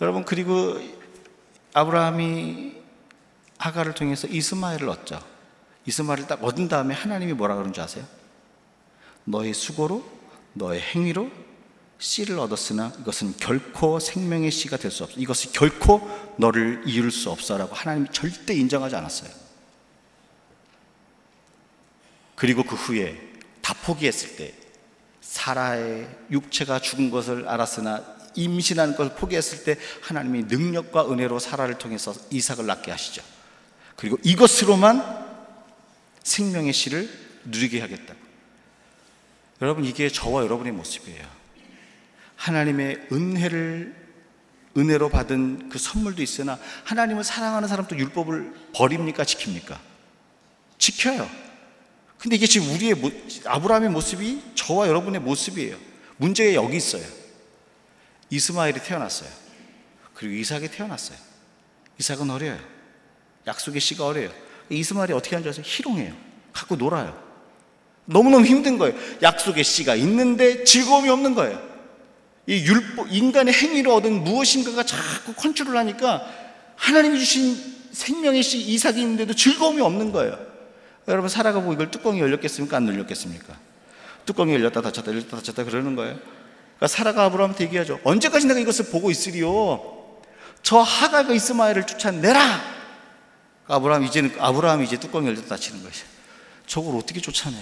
[0.00, 0.80] 여러분, 그리고
[1.74, 2.74] 아브라함이
[3.58, 5.22] 하가를 통해서 이스마엘을 얻죠.
[5.84, 8.04] 이스마엘을 딱 얻은 다음에 하나님이 뭐라 그런 줄 아세요?
[9.24, 10.04] 너의 수고로,
[10.54, 11.30] 너의 행위로
[11.98, 15.18] 씨를 얻었으나 이것은 결코 생명의 씨가 될 수 없어.
[15.20, 16.00] 이것이 결코
[16.38, 19.30] 너를 이룰 수 없어라고 하나님이 절대 인정하지 않았어요.
[22.34, 23.20] 그리고 그 후에
[23.62, 24.65] 다 포기했을 때
[25.36, 28.02] 사라의 육체가 죽은 것을 알았으나
[28.34, 33.22] 임신한 것을 포기했을 때 하나님이 능력과 은혜로 사라를 통해서 이삭을 낳게 하시죠.
[33.96, 35.26] 그리고 이것으로만
[36.22, 37.08] 생명의 씨를
[37.44, 38.18] 누리게 하겠다고.
[39.62, 41.26] 여러분 이게 저와 여러분의 모습이에요.
[42.36, 44.06] 하나님의 은혜를
[44.76, 49.78] 은혜로 받은 그 선물도 있으나 하나님을 사랑하는 사람도 율법을 버립니까 지킵니까?
[50.76, 51.45] 지켜요.
[52.26, 52.96] 근데 이게 지금 우리의
[53.44, 55.76] 아브라함의 모습이 저와 여러분의 모습이에요.
[56.16, 57.04] 문제가 여기 있어요.
[58.30, 59.30] 이스마엘이 태어났어요.
[60.12, 61.16] 그리고 이삭이 태어났어요.
[62.00, 62.58] 이삭은 어려요.
[63.46, 64.32] 약속의 씨가 어려요.
[64.70, 65.62] 이스마엘이 어떻게 하는지 아세요?
[65.64, 66.16] 희롱해요.
[66.52, 67.16] 갖고 놀아요.
[68.06, 68.98] 너무너무 힘든 거예요.
[69.22, 71.62] 약속의 씨가 있는데 즐거움이 없는 거예요.
[72.48, 76.26] 이 율법, 인간의 행위로 얻은 무엇인가가 자꾸 컨트롤 하니까
[76.74, 77.56] 하나님이 주신
[77.92, 80.55] 생명의 씨 이삭이 있는데도 즐거움이 없는 거예요.
[81.08, 82.76] 여러분 살아가고 이걸 뚜껑이 열렸겠습니까?
[82.76, 83.56] 안 열렸겠습니까?
[84.24, 86.16] 뚜껑이 열렸다 닫혔다 열렸다 닫혔다 그러는 거예요.
[86.16, 88.00] 그러니까 사라가 아브라함한테 얘기하죠.
[88.04, 89.96] 언제까지 내가 이것을 보고 있으리요?
[90.62, 92.76] 저 하갈과 이스마엘을 쫓아내라!
[93.68, 96.04] 아브라함 이제는 아브라함이 이제 뚜껑이 열렸다 닫히는 거죠.
[96.66, 97.56] 저걸 어떻게 쫓아내?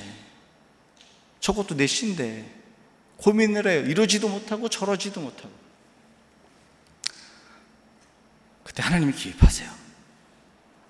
[1.41, 2.51] 저것도 내 신데
[3.19, 3.81] 고민을 해요.
[3.87, 5.51] 이러지도 못하고 저러지도 못하고.
[8.65, 9.71] 그때 하나님이 기입하세요.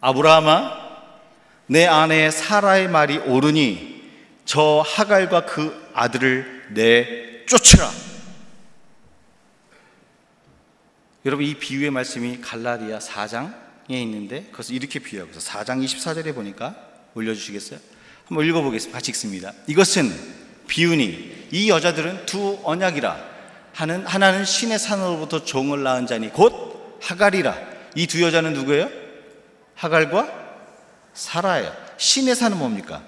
[0.01, 0.84] 아브라함아,
[1.67, 4.03] 내 아내 사라의 말이 옳으니
[4.45, 7.91] 저 하갈과 그 아들을 내 쫓으라.
[11.27, 16.77] 여러분 이 비유의 말씀이 갈라디아 4장에 있는데 그것을 이렇게 비유하고 있어 4장 24절에 보니까
[17.15, 17.79] 올려주시겠어요?
[18.27, 18.97] 한번 읽어보겠습니다.
[18.99, 19.53] 같이 읽습니다.
[19.67, 20.11] 이것은
[20.67, 23.33] 비유니 이 여자들은 두 언약이라
[23.73, 27.57] 하는 하나는 신의 산으로부터 종을 낳은 자니 곧 하갈이라
[27.97, 28.91] 이 두 여자는 누구예요?
[29.75, 30.44] 하갈과
[31.15, 31.73] 사라예요.
[31.97, 33.03] 신의 산은 뭡니까?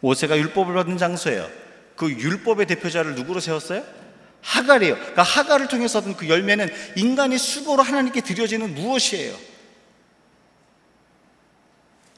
[0.00, 1.48] 모세가 율법을 받은 장소예요.
[1.96, 3.84] 그 율법의 대표자를 누구로 세웠어요?
[4.40, 4.94] 하갈이에요.
[4.96, 9.34] 그러니까 하갈을 통해서 얻은 그 열매는 인간의 수고로 하나님께 드려지는 무엇이에요?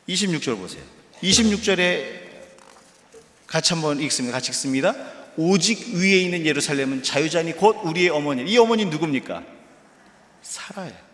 [0.09, 0.83] 26절 보세요.
[1.23, 2.27] 26절에
[3.47, 4.37] 같이 한번 읽습니다.
[4.37, 4.95] 같이 읽습니다.
[5.37, 8.51] 오직 위에 있는 예루살렘은 자유자니 곧 우리의 어머니.
[8.51, 9.45] 이 어머니 누굽니까?
[10.43, 11.06] 살아요.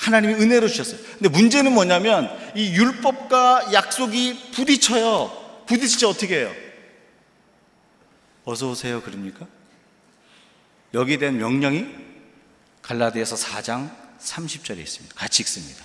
[0.00, 0.98] 하나님이 은혜로 주셨어요.
[1.18, 5.64] 근데 문제는 뭐냐면 이 율법과 약속이 부딪혀요.
[5.66, 6.52] 부딪히지 어떻게 해요?
[8.44, 9.02] 어서 오세요.
[9.02, 9.46] 그럽니까?
[10.94, 11.86] 여기에 대한 명령이
[12.80, 15.14] 갈라디아서 4장 30절에 있습니다.
[15.14, 15.84] 같이 읽습니다.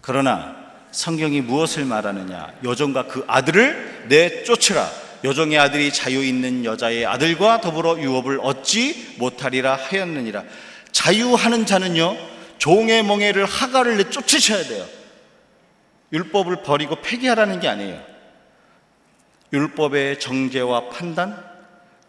[0.00, 0.56] 그러나
[0.92, 2.54] 성경이 무엇을 말하느냐?
[2.64, 4.88] 여종과 그 아들을 내쫓으라.
[5.24, 10.44] 여종의 아들이 자유 있는 여자의 아들과 더불어 유업을 얻지 못하리라 하였느니라.
[10.92, 12.16] 자유하는 자는요,
[12.58, 14.86] 종의 멍에를 하가를 내 쫓으셔야 돼요.
[16.12, 18.02] 율법을 버리고 폐기하라는 게 아니에요.
[19.52, 21.44] 율법의 정죄와 판단,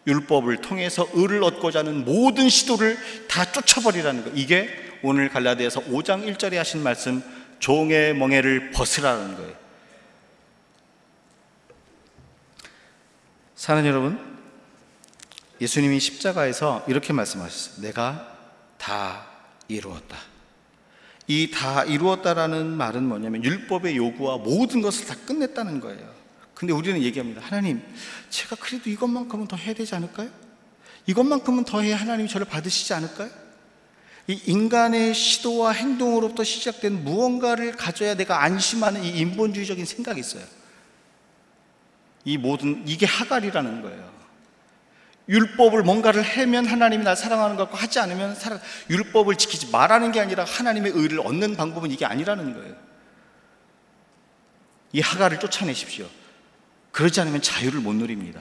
[0.06, 4.30] 율법을 통해서 의를 얻고자 하는 모든 시도를 다 쫓아버리라는 거.
[4.34, 4.68] 이게
[5.02, 7.22] 오늘 갈라디아서 5장 1절에 하신 말씀
[7.58, 9.54] 종의 멍에를 벗으라는 거예요.
[13.54, 14.18] 사는 여러분,
[15.60, 17.82] 예수님이 십자가에서 이렇게 말씀하셨어요.
[17.82, 18.38] 내가
[18.78, 19.26] 다
[19.68, 20.29] 이루었다.
[21.30, 26.12] 이 다 이루었다라는 말은 뭐냐면 율법의 요구와 모든 것을 다 끝냈다는 거예요.
[26.54, 27.40] 근데 우리는 얘기합니다.
[27.40, 27.80] 하나님,
[28.30, 30.28] 제가 그래도 이것만큼은 더 해야 되지 않을까요?
[31.06, 33.30] 이것만큼은 더 해야 하나님이 저를 받으시지 않을까요?
[34.26, 40.42] 이 인간의 시도와 행동으로부터 시작된 무언가를 가져야 내가 안심하는 이 인본주의적인 생각이 있어요.
[42.24, 44.19] 이 모든 이게 하갈이라는 거예요.
[45.30, 50.20] 율법을 뭔가를 해면 하나님이 날 사랑하는 것 같고 하지 않으면 사랑, 율법을 지키지 말하는 게
[50.20, 52.74] 아니라 하나님의 의를 얻는 방법은 이게 아니라는 거예요.
[54.92, 56.08] 이 하갈을 쫓아내십시오.
[56.90, 58.40] 그러지 않으면 자유를 못 누립니다.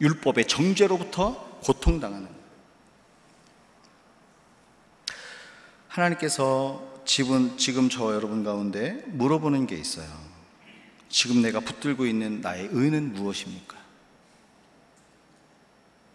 [0.00, 2.28] 율법의 정죄로부터 고통당하는.
[5.88, 10.06] 하나님께서 지금, 지금 저 여러분 가운데 물어보는 게 있어요.
[11.08, 13.77] 지금 내가 붙들고 있는 나의 의는 무엇입니까?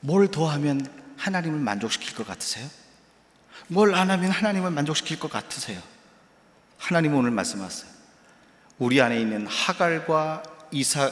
[0.05, 0.85] 뭘 더하면
[1.17, 2.69] 하나님을 만족시킬 것 같으세요?
[3.69, 5.81] 뭘 안 하면 하나님을 만족시킬 것 같으세요?
[6.77, 7.89] 하나님은 오늘 말씀하세요.
[8.79, 11.09] 우리 안에 있는 하갈과 이사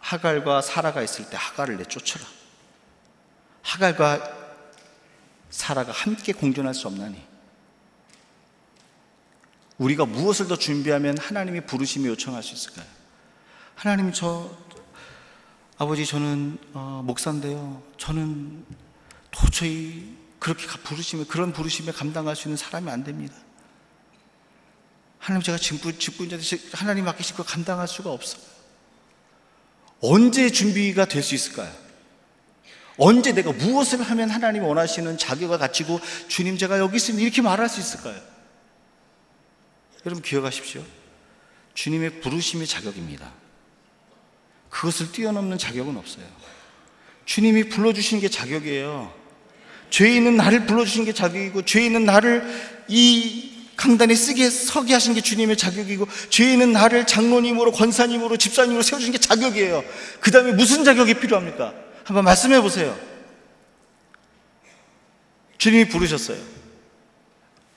[0.00, 2.24] 하갈과 사라가 있을 때 하갈을 내쫓으라.
[3.62, 4.36] 하갈과
[5.48, 7.26] 사라가 함께 공존할 수 없나니.
[9.78, 12.86] 우리가 무엇을 더 준비하면 하나님이 부르심이 요청할 수 있을까요?
[13.74, 14.50] 하나님 저
[15.78, 17.80] 아버지 저는 어, 목사인데요.
[17.98, 18.64] 저는
[19.30, 23.34] 도저히 그렇게 부르심에 그런 부르심에 감당할 수 있는 사람이 안 됩니다.
[25.18, 26.36] 하나님 제가 직분 직분자
[26.72, 28.42] 하나님 맡기신 거 감당할 수가 없어요.
[30.00, 31.72] 언제 준비가 될 수 있을까요?
[32.96, 37.78] 언제 내가 무엇을 하면 하나님이 원하시는 자격을 갖추고 주님 제가 여기 있으면 이렇게 말할 수
[37.78, 38.20] 있을까요?
[40.04, 40.84] 여러분 기억하십시오.
[41.74, 43.32] 주님의 부르심이 자격입니다.
[44.70, 46.24] 그것을 뛰어넘는 자격은 없어요.
[47.24, 49.12] 주님이 불러주신 게 자격이에요.
[49.90, 52.44] 죄 있는 나를 불러주신 게 자격이고, 죄 있는 나를
[52.88, 59.12] 이 강단에 쓰게 서게 하신 게 주님의 자격이고, 죄 있는 나를 장로님으로, 권사님으로, 집사님으로 세워주신
[59.12, 59.84] 게 자격이에요.
[60.20, 61.74] 그 다음에 무슨 자격이 필요합니까?
[62.04, 62.98] 한번 말씀해 보세요.
[65.58, 66.38] 주님이 부르셨어요.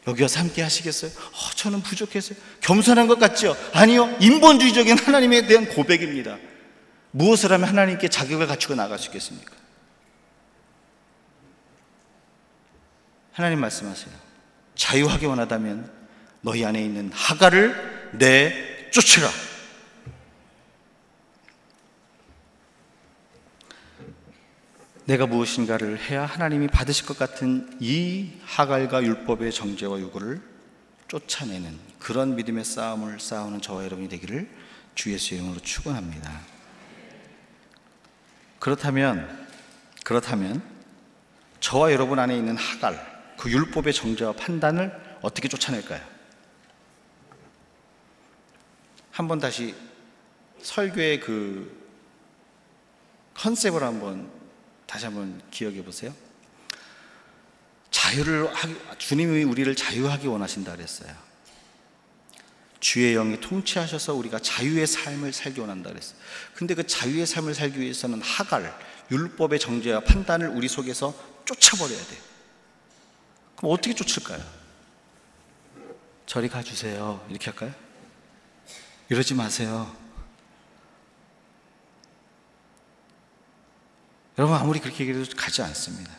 [0.08, 1.12] 여기 와서 함께 하시겠어요?
[1.12, 2.38] 어, 저는 부족해서요.
[2.62, 3.56] 겸손한 것 같죠?
[3.74, 4.16] 아니요.
[4.20, 6.38] 인본주의적인 하나님에 대한 고백입니다.
[7.12, 9.54] 무엇을 하면 하나님께 자격을 갖추고 나갈 수 있겠습니까?
[13.34, 14.14] 하나님 말씀하세요.
[14.76, 15.92] 자유하게 원하다면
[16.42, 19.30] 너희 안에 있는 하가를 내 쫓으라.
[25.06, 30.42] 내가 무엇인가를 해야 하나님이 받으실 것 같은 이 하갈과 율법의 정죄와 요구를
[31.08, 34.50] 쫓아내는 그런 믿음의 싸움을 싸우는 저와 여러분이 되기를
[34.96, 36.51] 주 예수 이름으로 축원합니다.
[38.62, 39.48] 그렇다면
[40.06, 40.62] 그렇다면
[41.60, 46.00] 저와 여러분 안에 있는 하갈 그 율법의 정죄와 판단을 어떻게 쫓아낼까요?
[49.10, 49.76] 한번 다시
[50.62, 51.76] 설교의 그
[53.34, 54.30] 컨셉을 한번
[54.86, 56.14] 다시 한번 기억해 보세요.
[57.90, 61.16] 자유를 하기, 주님이 우리를 자유하게 원하신다 그랬어요.
[62.82, 66.18] 주의 영이 통치하셔서 우리가 자유의 삶을 살기 원한다 그랬어요.
[66.56, 68.78] 근데 그 자유의 삶을 살기 위해서는 하갈,
[69.12, 71.14] 율법의 정죄와 판단을 우리 속에서
[71.46, 72.22] 쫓아버려야 돼요.
[73.56, 74.44] 그럼 어떻게 쫓을까요?
[76.26, 77.26] 저리 가주세요.
[77.30, 77.74] 이렇게 할까요?
[79.10, 79.96] 이러지 마세요.
[84.40, 86.12] 여러분 아무리 그렇게 얘기해도 가지 않습니다.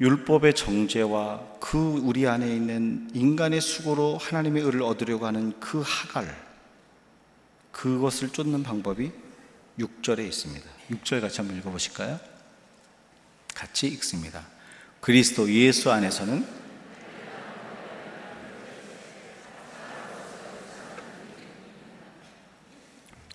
[0.00, 6.48] 율법의 정죄와 그 우리 안에 있는 인간의 수고로 하나님의 의를 얻으려고 하는 그 하갈
[7.72, 9.10] 그것을 쫓는 방법이
[9.78, 10.68] 6절에 있습니다.
[10.90, 12.18] 6절 같이 한번 읽어 보실까요?
[13.54, 14.46] 같이 읽습니다.
[15.00, 16.46] 그리스도 예수 안에서는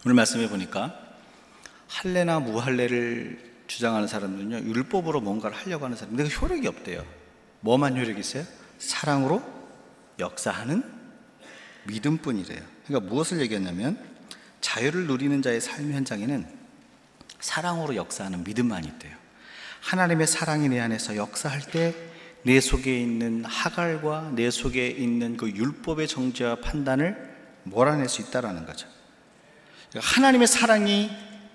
[0.05, 0.99] 오늘 말씀해 보니까
[1.87, 6.15] 할례나 무할례를 주장하는 사람들은요 율법으로 뭔가를 하려고 하는 사람.
[6.15, 7.05] 근데 그 효력이 없대요.
[7.61, 8.45] 뭐만 효력이 있어요?
[8.79, 9.41] 사랑으로
[10.19, 10.83] 역사하는
[11.85, 12.61] 믿음뿐이래요.
[12.85, 13.97] 그러니까 무엇을 얘기했냐면
[14.61, 16.47] 자유를 누리는 자의 삶 현장에는
[17.39, 19.15] 사랑으로 역사하는 믿음만 있대요.
[19.81, 26.07] 하나님의 사랑이 내 안에서 역사할 때 내 속에 있는 하갈과 내 속에 있는 그 율법의
[26.07, 27.33] 정죄와 판단을
[27.63, 28.87] 몰아낼 수 있다라는 거죠.
[29.89, 31.09] 그러니까 하나님의 사랑이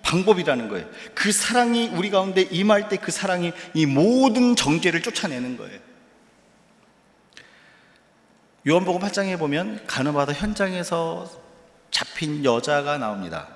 [0.09, 0.89] 방법이라는 거예요.
[1.15, 5.79] 그 사랑이 우리 가운데 임할 때 그 사랑이 이 모든 정죄를 쫓아내는 거예요.
[8.67, 11.31] 요한복음 8장에 보면 가늠하다 현장에서
[11.91, 13.49] 잡힌 여자가 나옵니다.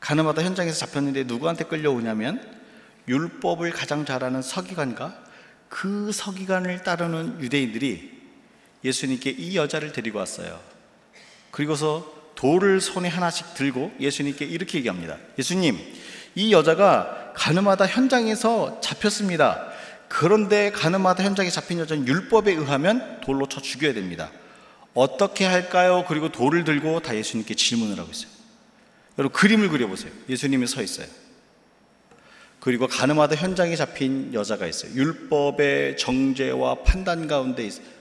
[0.00, 2.40] 가늠하다 현장에서 잡혔는데 누구한테 끌려오냐면
[3.08, 5.24] 율법을 가장 잘 아는 서기관과
[5.68, 8.16] 그 서기관을 따르는 유대인들이
[8.84, 10.60] 예수님께 이 여자를 데리고 왔어요.
[11.50, 15.16] 그리고서 돌을 손에 하나씩 들고 예수님께 이렇게 얘기합니다.
[15.38, 15.78] 예수님,
[16.36, 19.72] 이 여자가 가늠하다 현장에서 잡혔습니다.
[20.08, 24.30] 그런데 가늠하다 현장에 잡힌 여자는 율법에 의하면 돌로 쳐 죽여야 됩니다.
[24.94, 26.04] 어떻게 할까요?
[26.06, 28.30] 그리고 돌을 들고 다 예수님께 질문을 하고 있어요.
[29.18, 30.12] 여러분 그림을 그려보세요.
[30.28, 31.06] 예수님이 서 있어요.
[32.60, 34.92] 그리고 가늠하다 현장에 잡힌 여자가 있어요.
[34.94, 37.95] 율법의 정죄와 판단 가운데 있어요.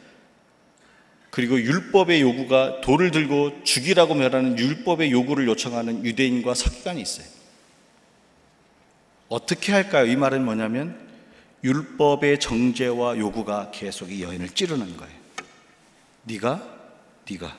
[1.36, 7.28] 그리고 율법의 요구가 돌을 들고 죽이라고 말하는 율법의 요구를 요청하는 유대인과 서기관이 있어요.
[9.28, 10.06] 어떻게 할까요?
[10.06, 10.98] 이 말은 뭐냐면
[11.62, 15.14] 율법의 정죄와 요구가 계속 이 여인을 찌르는 거예요.
[16.24, 16.64] 네가
[17.30, 17.58] 네가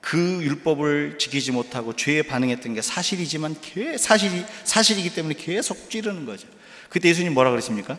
[0.00, 6.46] 그 율법을 지키지 못하고 죄에 반응했던 게 사실이지만 계 사실이 사실이기 때문에 계속 찌르는 거죠.
[6.88, 7.98] 그때 예수님 뭐라 그랬습니까?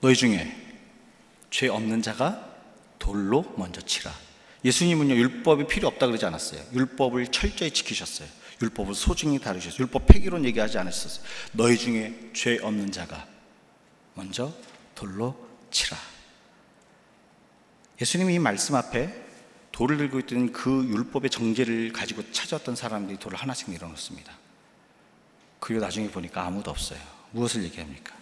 [0.00, 0.67] 너희 중에
[1.50, 2.46] 죄 없는 자가
[2.98, 4.12] 돌로 먼저 치라.
[4.64, 6.60] 예수님은요 율법이 필요 없다 그러지 않았어요.
[6.72, 8.28] 율법을 철저히 지키셨어요.
[8.60, 9.80] 율법을 소중히 다루셨어요.
[9.80, 11.24] 율법 폐기론 얘기하지 않으셨어요.
[11.52, 13.26] 너희 중에 죄 없는 자가
[14.14, 14.52] 먼저
[14.94, 15.96] 돌로 치라.
[18.00, 19.26] 예수님이 이 말씀 앞에
[19.72, 24.32] 돌을 들고 있던 그 율법의 정죄를 가지고 찾아왔던 사람들이 돌을 하나씩 밀어놓습니다.
[25.60, 26.98] 그리고 나중에 보니까 아무도 없어요.
[27.30, 28.16] 무엇을 얘기합니까?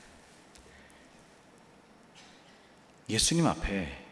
[3.09, 4.05] 예수님 앞에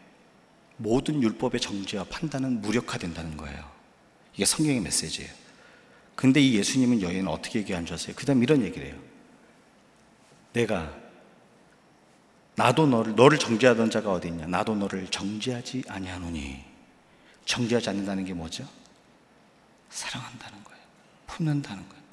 [0.77, 3.71] 모든 율법의 정죄와 판단은 무력화된다는 거예요.
[4.33, 5.31] 이게 성경의 메시지예요.
[6.15, 8.15] 근데 이 예수님은 여인은 어떻게 얘기한 줄 아세요?
[8.15, 8.95] 그 다음 이런 얘기를 해요.
[10.53, 10.95] 내가
[12.55, 14.47] 나도 너를 너를 정죄하던 자가 어디 있냐?
[14.47, 16.63] 나도 너를 정죄하지 아니하노니.
[17.45, 18.67] 정죄하지 않는다는 게 뭐죠?
[19.89, 20.79] 사랑한다는 거예요.
[21.27, 22.03] 품는다는 거예요.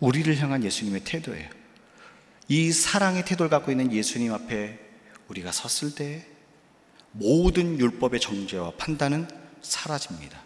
[0.00, 1.50] 우리를 향한 예수님의 태도예요.
[2.48, 4.78] 이 사랑의 태도를 갖고 있는 예수님 앞에
[5.32, 6.26] 우리가 섰을 때
[7.12, 9.28] 모든 율법의 정죄와 판단은
[9.62, 10.40] 사라집니다.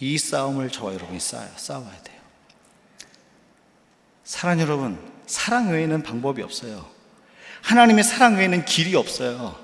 [0.00, 2.20] 이 싸움을 저와 여러분이 싸, 싸워야 돼요.
[4.24, 6.90] 사랑 여러분, 사랑 외에는 방법이 없어요.
[7.62, 9.56] 하나님의 사랑 외에는 길이 없어요.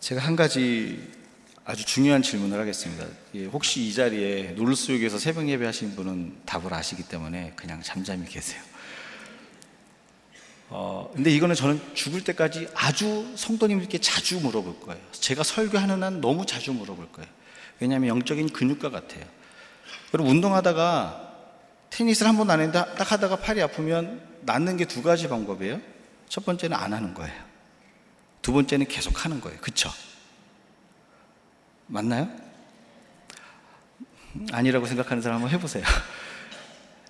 [0.00, 1.10] 제가 한 가지
[1.64, 3.06] 아주 중요한 질문을 하겠습니다.
[3.34, 8.62] 예, 혹시 이 자리에 누르스역에서 새벽 예배 하신 분은 답을 아시기 때문에 그냥 잠잠히 계세요.
[10.72, 15.02] 어, 근데 이거는 저는 죽을 때까지 아주 성도님들께 자주 물어볼 거예요.
[15.12, 17.28] 제가 설교하는 한 너무 자주 물어볼 거예요.
[17.80, 19.24] 왜냐하면 영적인 근육과 같아요.
[20.14, 21.28] 여러분, 운동하다가
[21.90, 25.80] 테니스를 한 번 안 했는데 딱 하다가 팔이 아프면 낫는 게 두 가지 방법이에요.
[26.28, 27.34] 첫 번째는 안 하는 거예요.
[28.42, 29.58] 두 번째는 계속 하는 거예요.
[29.60, 29.90] 그쵸?
[31.88, 32.28] 맞나요?
[34.52, 35.82] 아니라고 생각하는 사람 한번 해보세요.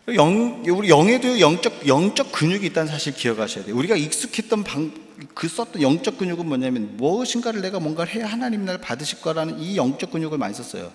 [0.08, 3.76] 영, 우리 영에도 영적, 영적 근육이 있다는 사실 기억하셔야 돼요.
[3.76, 4.92] 우리가 익숙했던 방,
[5.34, 10.10] 그 썼던 영적 근육은 뭐냐면 무엇인가를 내가 뭔가를 해야 하나님 나를 받으실 거라는 이 영적
[10.10, 10.92] 근육을 많이 썼어요.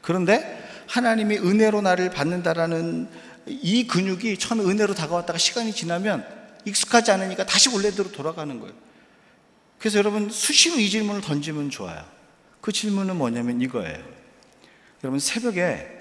[0.00, 3.08] 그런데 하나님이 은혜로 나를 받는다라는
[3.46, 6.24] 이 근육이 처음에 은혜로 다가왔다가 시간이 지나면
[6.64, 8.74] 익숙하지 않으니까 다시 원래대로 돌아가는 거예요.
[9.78, 12.02] 그래서 여러분 수시로 이 질문을 던지면 좋아요.
[12.60, 13.98] 그 질문은 뭐냐면 이거예요.
[15.02, 15.93] 여러분 새벽에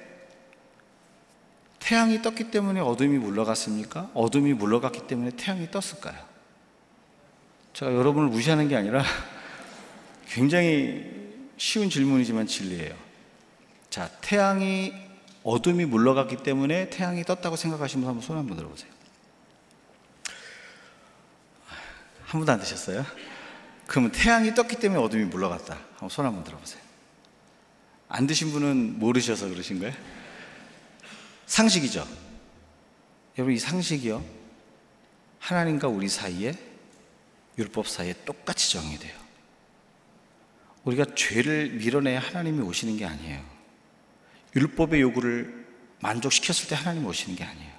[1.84, 4.10] 태양이 떴기 때문에 어둠이 물러갔습니까?
[4.14, 6.18] 어둠이 물러갔기 때문에 태양이 떴을까요?
[7.74, 9.04] 제가 여러분을 무시하는 게 아니라
[10.30, 11.04] 굉장히
[11.58, 12.96] 쉬운 질문이지만 진리예요.
[13.90, 14.94] 자, 태양이
[15.44, 18.90] 어둠이 물러갔기 때문에 태양이 떴다고 생각하시면 한번 손 한번 들어보세요.
[22.24, 23.06] 한 분도 안 드셨어요?
[23.88, 25.78] 그러면 태양이 떴기 때문에 어둠이 물러갔다.
[25.92, 26.82] 한번 손 한번 들어보세요.
[28.08, 29.94] 안 드신 분은 모르셔서 그러신 거예요?
[31.54, 32.08] 상식이죠.
[33.38, 34.26] 여러분 이 상식이요.
[35.38, 36.56] 하나님과 우리 사이에
[37.60, 39.16] 율법 사이에 똑같이 정의돼요.
[40.84, 43.46] 우리가 죄를 밀어내야 하나님이 오시는 게 아니에요.
[44.56, 45.68] 율법의 요구를
[46.00, 47.72] 만족시켰을 때 하나님 오시는 게 아니에요.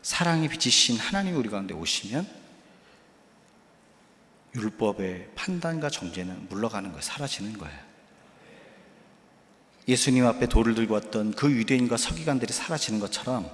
[0.00, 2.26] 사랑의 빛이신 하나님이 우리 가운데 오시면
[4.54, 7.02] 율법의 판단과 정죄는 물러가는 거예요.
[7.02, 7.95] 사라지는 거예요.
[9.88, 13.50] 예수님 앞에 돌을 들고 왔던 그 유대인과 서기관들이 사라지는 것처럼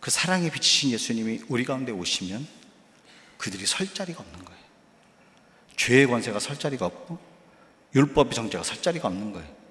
[0.00, 2.46] 그 사랑의 빛이신 예수님이 우리 가운데 오시면
[3.38, 4.64] 그들이 설 자리가 없는 거예요.
[5.76, 7.18] 죄의 권세가 설 자리가 없고
[7.94, 9.64] 율법의 정죄가 설 자리가 없는 거예요.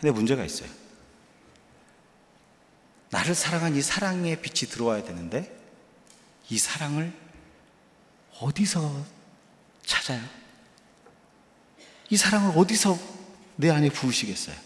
[0.00, 0.68] 근데 문제가 있어요.
[3.10, 5.56] 나를 사랑한 이 사랑의 빛이 들어와야 되는데
[6.48, 7.12] 이 사랑을
[8.40, 9.04] 어디서
[9.84, 10.39] 찾아요?
[12.10, 12.98] 이 사랑을 어디서
[13.56, 14.56] 내 안에 부으시겠어요?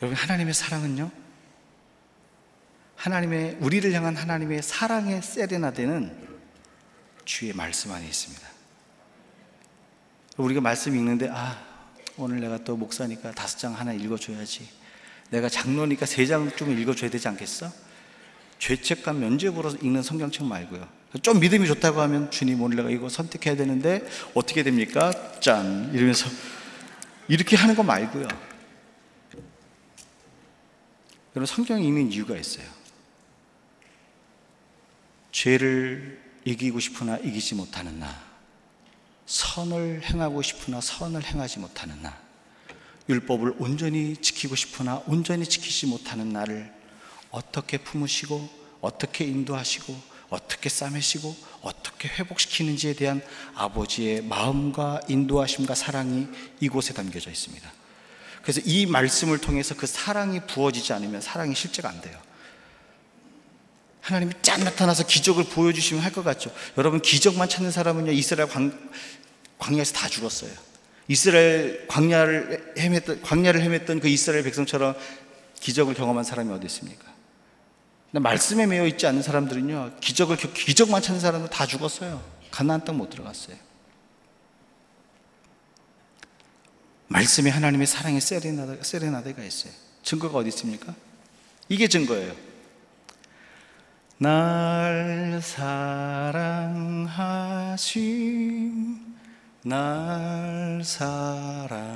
[0.00, 1.10] 여러분, 하나님의 사랑은요,
[2.96, 6.30] 하나님의, 우리를 향한 하나님의 사랑의 세레나데는
[7.24, 8.48] 주의 말씀 안에 있습니다.
[10.36, 11.60] 우리가 말씀 읽는데, 아,
[12.16, 14.68] 오늘 내가 또 목사니까 다섯 장 하나 읽어줘야지.
[15.30, 17.72] 내가 장로니까 세 장쯤 읽어줘야 되지 않겠어?
[18.58, 21.01] 죄책감 면죄부로 읽는 성경책 말고요.
[21.20, 25.12] 좀 믿음이 좋다고 하면 주님 오늘 내가 이거 선택해야 되는데 어떻게 됩니까?
[25.40, 26.30] 짠 이러면서
[27.28, 28.26] 이렇게 하는 거 말고요.
[31.34, 32.66] 여러분 성경이 있는 이유가 있어요.
[35.32, 38.22] 죄를 이기고 싶으나 이기지 못하는 나,
[39.26, 42.18] 선을 행하고 싶으나 선을 행하지 못하는 나,
[43.08, 46.72] 율법을 온전히 지키고 싶으나 온전히 지키지 못하는 나를
[47.30, 48.48] 어떻게 품으시고
[48.80, 53.20] 어떻게 인도하시고 어떻게 싸매시고 어떻게 회복시키는지에 대한
[53.54, 56.26] 아버지의 마음과 인도하심과 사랑이
[56.58, 57.70] 이곳에 담겨져 있습니다.
[58.40, 62.18] 그래서 이 말씀을 통해서 그 사랑이 부어지지 않으면 사랑이 실제가 안 돼요.
[64.00, 66.50] 하나님이 짠 나타나서 기적을 보여주시면 할 것 같죠.
[66.78, 68.90] 여러분 기적만 찾는 사람은요 이스라엘 광,
[69.58, 70.50] 광야에서 다 죽었어요.
[71.08, 74.96] 이스라엘 광야를 헤맸던 광야를 헤맸던 그 이스라엘 백성처럼
[75.60, 77.11] 기적을 경험한 사람이 어디 있습니까?
[78.12, 82.22] 근데 말씀에 매여 있지 않는 사람들은요 기적을 기적만 찾는 사람은 다 죽었어요.
[82.50, 83.56] 가나안 땅 못 들어갔어요.
[87.08, 89.72] 말씀에 하나님의 사랑의 세레나데, 세레나데가 있어요.
[90.02, 90.94] 증거가 어디 있습니까?
[91.68, 92.34] 이게 증거예요.
[94.18, 96.32] 날 사랑하심
[99.64, 101.92] 날 사랑하심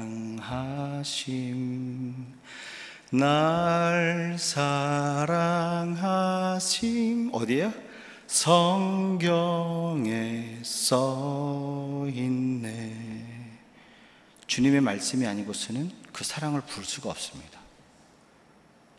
[3.12, 5.30] 날 사랑하심
[7.32, 7.72] 어디에요?
[8.26, 9.38] 성경에
[10.64, 13.60] 써 있네.
[14.48, 17.60] 주님의 말씀이 아니고서는 그 사랑을 부를 수가 없습니다.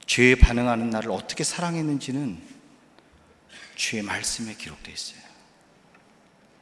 [0.05, 2.41] 죄에 반응하는 나를 어떻게 사랑했는지는
[3.75, 5.19] 주의 말씀에 기록되어 있어요.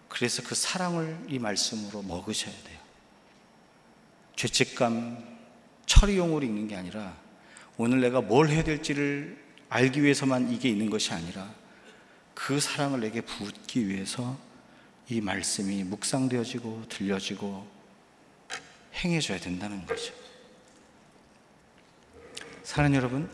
[0.10, 2.80] 그래서 그 사랑을 이 말씀으로 먹으셔야 돼요.
[4.36, 5.24] 죄책감,
[5.86, 7.25] 처리용으로 읽는 게 아니라
[7.78, 9.38] 오늘 내가 뭘 해야 될지를
[9.70, 11.54] 알기 위해서만 이게 있는 것이 아니라
[12.34, 14.38] 그 사랑을 내게 붓기 위해서
[15.10, 17.68] 이 말씀이 묵상되어지고 들려지고
[18.96, 20.14] 행해져야 된다는 거죠.
[22.64, 23.30] 사랑 여러분,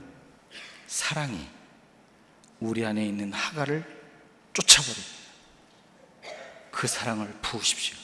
[0.88, 1.48] 사랑이
[2.60, 3.84] 우리 안에 있는 하가를
[4.54, 5.22] 쫓아버립니다.
[6.72, 8.01] 그 사랑을 부으십시오.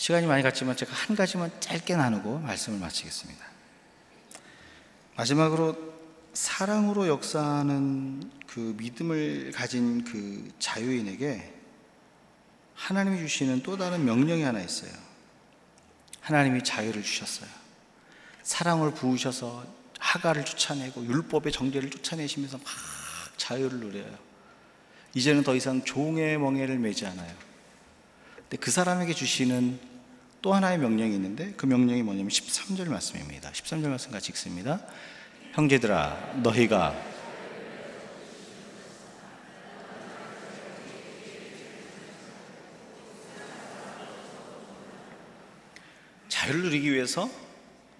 [0.00, 3.44] 시간이 많이 갔지만 제가 한 가지만 짧게 나누고 말씀을 마치겠습니다.
[5.14, 5.76] 마지막으로
[6.32, 11.52] 사랑으로 역사하는 그 믿음을 가진 그 자유인에게
[12.76, 14.90] 하나님이 주시는 또 다른 명령이 하나 있어요.
[16.22, 17.50] 하나님이 자유를 주셨어요.
[18.42, 19.66] 사랑을 부으셔서
[19.98, 22.66] 하가를 쫓아내고 율법의 정죄를 쫓아내시면서 막
[23.36, 24.18] 자유를 누려요.
[25.12, 27.50] 이제는 더 이상 종의 멍에를 매지 않아요.
[28.48, 29.89] 근데 그 사람에게 주시는
[30.42, 33.50] 또 하나의 명령이 있는데 그 명령이 뭐냐면 13절 말씀입니다.
[33.50, 34.80] 13절 말씀 같이 읽습니다.
[35.52, 36.94] 형제들아 너희가
[46.28, 47.28] 자유를 누리기 위해서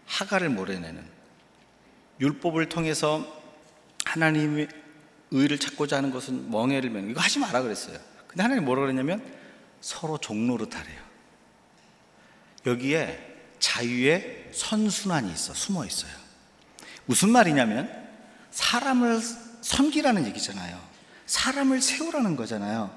[0.06, 1.04] 하가를 몰아내는
[2.20, 3.26] 율법을 통해서
[4.06, 4.68] 하나님의
[5.30, 7.98] 의를 찾고자 하는 것은 멍해를 매는 이거 하지 마라 그랬어요.
[8.26, 9.22] 근데 하나님 뭐라 그랬냐면
[9.80, 11.09] 서로 종로릇하래요.
[12.66, 13.18] 여기에
[13.58, 16.12] 자유의 선순환이 있어 숨어 있어요.
[17.06, 17.90] 무슨 말이냐면
[18.50, 19.20] 사람을
[19.60, 20.78] 섬기라는 얘기잖아요.
[21.26, 22.90] 사람을 세우라는 거잖아요.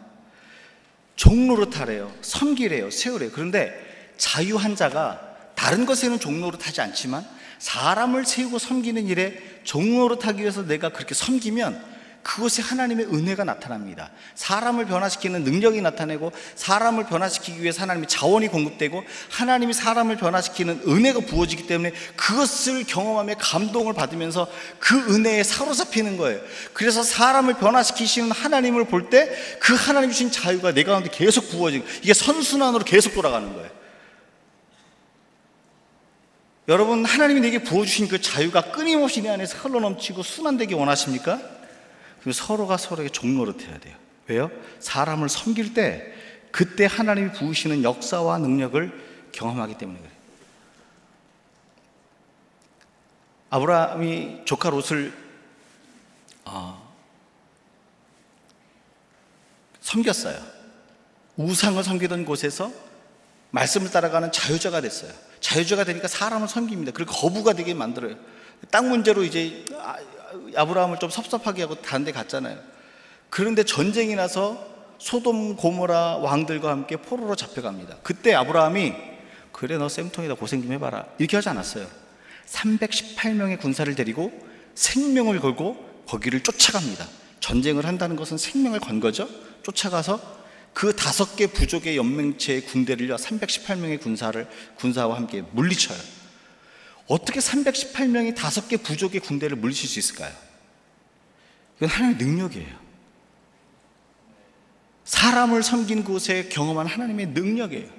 [1.16, 2.14] 종로릇 하래요.
[2.22, 2.90] 섬기래요.
[2.90, 3.32] 세우래요.
[3.32, 5.22] 그런데 자유 한 자가
[5.56, 7.28] 다른 것에는 종로릇 하지 않지만
[7.60, 11.94] 사람을 세우고 섬기는 일에 종로릇 하기 위해서 내가 그렇게 섬기면
[12.24, 14.10] 그것에 하나님의 은혜가 나타납니다.
[14.36, 21.68] 사람을 변화시키는 능력이 나타내고 사람을 변화시키기 위해 하나님의 자원이 공급되고 하나님이 사람을 변화시키는 은혜가 부어지기
[21.68, 24.48] 때문에 그것을 경험하며 감동을 받으면서
[24.80, 26.40] 그 은혜에 사로잡히는 거예요.
[26.74, 32.14] 그래서 사람을 변화시키시는 하나님을 볼 때 그 하나님 주신 자유가 내 가운데 계속 부어지고 이게
[32.14, 33.70] 선순환으로 계속 돌아가는 거예요.
[36.70, 41.53] 여러분 하나님이 내게 부어주신 그 자유가 끊임없이 내 안에서 흘러넘치고 순환되기 원하십니까?
[42.32, 43.96] 서로가 서로에게 종노릇해야 돼요.
[44.28, 44.50] 왜요?
[44.80, 46.14] 사람을 섬길 때
[46.52, 50.14] 그때 하나님이 부으시는 역사와 능력을 경험하기 때문에 그래요.
[53.50, 55.14] 아브라함이 조카 롯을
[56.46, 56.94] 어,
[59.82, 60.40] 섬겼어요.
[61.36, 62.72] 우상을 섬기던 곳에서
[63.52, 65.12] 말씀을 따라가는 자유자가 됐어요.
[65.40, 66.92] 자유자가 되니까 사람을 섬깁니다.
[66.94, 68.16] 그리고 거부가 되게 만들어요.
[68.72, 69.66] 땅 문제로 이제
[70.56, 72.58] 아- 아브라함을 좀 섭섭하게 하고 다른 데 갔잖아요.
[73.30, 74.66] 그런데 전쟁이 나서
[75.00, 77.98] 소돔 고모라 왕들과 함께 포로로 잡혀갑니다.
[78.04, 78.94] 그때 아브라함이
[79.52, 81.88] 그래 너 쌤통이다 고생 좀 해봐라 이렇게 하지 않았어요.
[82.48, 84.32] 318명의 군사를 데리고
[84.76, 87.08] 생명을 걸고 거기를 쫓아갑니다.
[87.40, 89.28] 전쟁을 한다는 것은 생명을 건 거죠.
[89.64, 90.20] 쫓아가서
[90.74, 95.98] 그 다섯 개 부족의 연맹체의 군대를요 318명의 군사를 군사와 함께 물리쳐요.
[97.08, 100.34] 어떻게 318명이 다섯 개 부족의 군대를 물리칠 수 있을까요?
[101.78, 102.84] 이건 하나님의 능력이에요.
[105.04, 107.90] 사람을 섬긴 곳에 경험한 하나님의 능력이에요.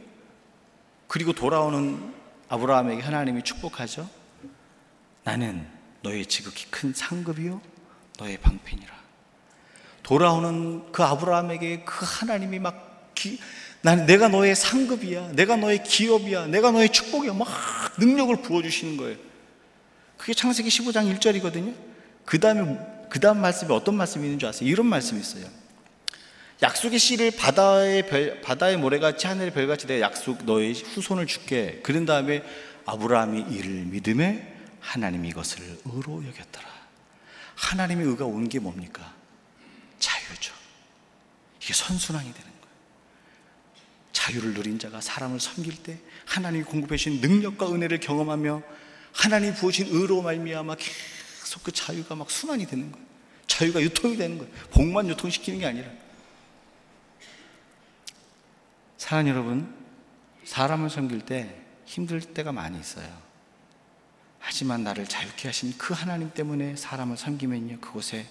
[1.06, 2.14] 그리고 돌아오는
[2.48, 4.08] 아브라함에게 하나님이 축복하죠.
[5.22, 5.66] 나는
[6.02, 7.60] 너의 지극히 큰 상급이요
[8.18, 8.94] 너의 방편이라.
[10.02, 13.40] 돌아오는 그 아브라함에게 그 하나님이 막 기,
[13.84, 15.32] 나는 내가 너의 상급이야.
[15.32, 16.46] 내가 너의 기업이야.
[16.46, 17.34] 내가 너의 축복이야.
[17.34, 17.46] 막
[17.98, 19.18] 능력을 부어 주시는 거예요.
[20.16, 21.74] 그게 창세기 15장 1절이거든요.
[22.24, 22.78] 그 다음에
[23.10, 24.66] 그 다음 말씀이 어떤 말씀이 있는 줄 아세요?
[24.70, 25.44] 이런 말씀이 있어요.
[26.62, 31.80] 약속의 씨를 바다의 별, 바다의 모래같이 하늘의 별같이 내가 약속 너의 후손을 줄게.
[31.82, 32.42] 그런 다음에
[32.86, 36.66] 아브라함이 이를 믿음에 하나님이 이것을 의로 여겼더라.
[37.56, 39.12] 하나님의 의가 온 게 뭡니까?
[39.98, 40.54] 자유죠.
[41.62, 42.53] 이게 선순환이 되는.
[44.14, 48.62] 자유를 누린 자가 사람을 섬길 때 하나님이 공급해 주신 능력과 은혜를 경험하며
[49.12, 53.06] 하나님이 부어주신 의로 말미암아 계속 그 자유가 막 순환이 되는 거예요.
[53.46, 54.52] 자유가 유통이 되는 거예요.
[54.70, 55.90] 복만 유통시키는 게 아니라.
[58.96, 59.74] 사랑 여러분,
[60.44, 63.06] 사람을 섬길 때 힘들 때가 많이 있어요.
[64.38, 68.26] 하지만 나를 자유케 하신 그 하나님 때문에 사람을 섬기면요, 그곳에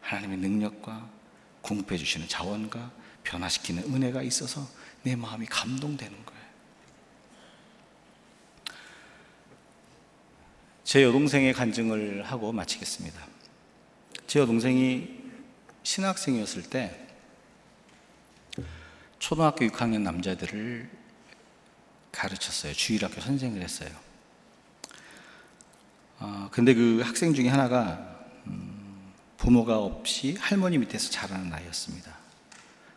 [0.00, 1.08] 하나님의 능력과
[1.60, 2.90] 공급해 주시는 자원과
[3.24, 4.68] 변화시키는 은혜가 있어서
[5.06, 6.42] 내 마음이 감동되는 거예요.
[10.82, 13.24] 제 여동생의 간증을 하고 마치겠습니다.
[14.26, 15.08] 제 여동생이
[15.84, 17.06] 신학생이었을 때
[19.20, 20.90] 초등학교 6학년 남자들을
[22.10, 22.72] 가르쳤어요.
[22.72, 23.90] 주일학교 선생을 했어요.
[26.18, 32.12] 어, 근데 그 학생 중에 하나가 음, 부모가 없이 할머니 밑에서 자라는 아이였습니다.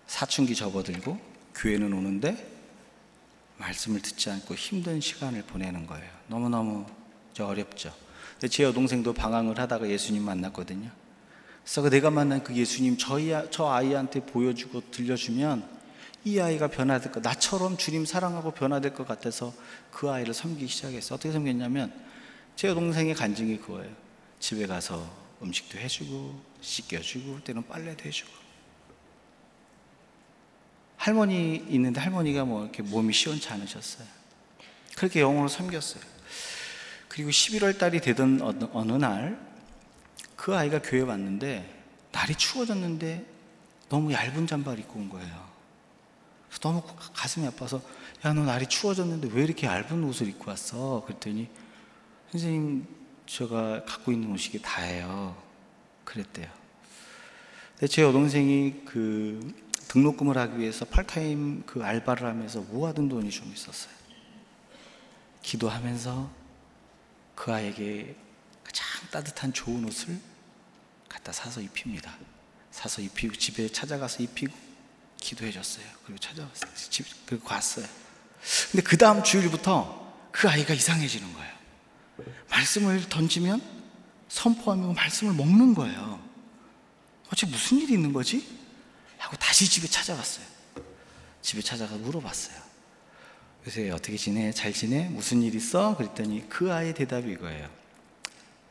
[0.07, 1.28] 사춘기 접어들고
[1.59, 2.47] 교회는 오는데
[3.57, 6.09] 말씀을 듣지 않고 힘든 시간을 보내는 거예요.
[6.27, 6.85] 너무너무
[7.33, 7.93] 저 어렵죠.
[8.49, 10.89] 제 여동생도 방황을 하다가 예수님 만났거든요.
[11.63, 15.67] 그래서 그 내가 만난 그 예수님 저희, 아- 저 아이한테 보여주고 들려주면
[16.23, 19.53] 이 아이가 변화될 것, 나처럼 주님 사랑하고 변화될 것 같아서
[19.91, 21.15] 그 아이를 섬기기 시작했어요.
[21.15, 21.93] 어떻게 섬겼냐면
[22.55, 23.93] 제 여동생의 간증이 그거예요.
[24.39, 25.05] 집에 가서
[25.41, 28.31] 음식도 해주고 씻겨주고 때는 빨래도 해주고
[30.99, 34.07] 할머니 있는데 할머니가 뭐 이렇게 몸이 시원치 않으셨어요.
[34.95, 36.03] 그렇게 영으로 섬겼어요.
[37.07, 39.49] 그리고 11월 달이 되던 어느, 어느 날
[40.39, 41.83] 그 아이가 교회 왔는데
[42.13, 43.25] 날이 추워졌는데
[43.89, 45.49] 너무 얇은 잠바를 입고 온 거예요.
[46.61, 46.81] 너무
[47.13, 47.81] 가슴이 아파서
[48.23, 51.03] 야 너 날이 추워졌는데 왜 이렇게 얇은 옷을 입고 왔어?
[51.05, 51.49] 그랬더니
[52.31, 52.87] 선생님
[53.25, 55.35] 제가 갖고 있는 옷이 다예요.
[56.05, 56.47] 그랬대요.
[57.89, 59.53] 제 여동생이 그
[59.89, 63.93] 등록금을 하기 위해서 팔타임 그 알바를 하면서 모아둔 돈이 좀 있었어요.
[65.41, 66.29] 기도하면서
[67.35, 68.15] 그 아이에게
[68.63, 70.19] 가장 따뜻한 좋은 옷을
[71.07, 72.15] 갖다 사서 입힙니다.
[72.71, 74.55] 사서 입히고 집에 찾아가서 입히고
[75.17, 75.85] 기도해 줬어요.
[76.05, 76.71] 그리고 찾아왔어요.
[76.75, 77.85] 집, 그리고 갔어요.
[78.71, 81.53] 근데 그 다음 주일부터 그 아이가 이상해지는 거예요.
[82.49, 83.61] 말씀을 던지면
[84.27, 86.23] 선포하면 말씀을 먹는 거예요.
[87.33, 88.68] 어째 무슨 일이 있는 거지?
[89.19, 90.45] 하고 다시 집에 찾아갔어요.
[91.41, 92.57] 집에 찾아가 물어봤어요.
[93.67, 94.51] 요새 어떻게 지내?
[94.51, 95.09] 잘 지내?
[95.09, 95.95] 무슨 일 있어?
[95.95, 97.69] 그랬더니 그 아이의 대답이 이거예요.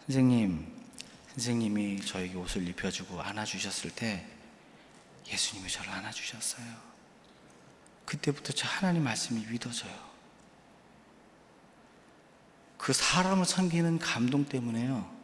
[0.07, 0.67] 선생님,
[1.35, 4.27] 선생님이 저에게 옷을 입혀주고 안아주셨을 때
[5.31, 6.67] 예수님이 저를 안아주셨어요.
[8.07, 10.09] 그때부터 저 하나님 말씀이 믿어져요.
[12.79, 15.15] 그 사람을 섬기는 감동 때문에요.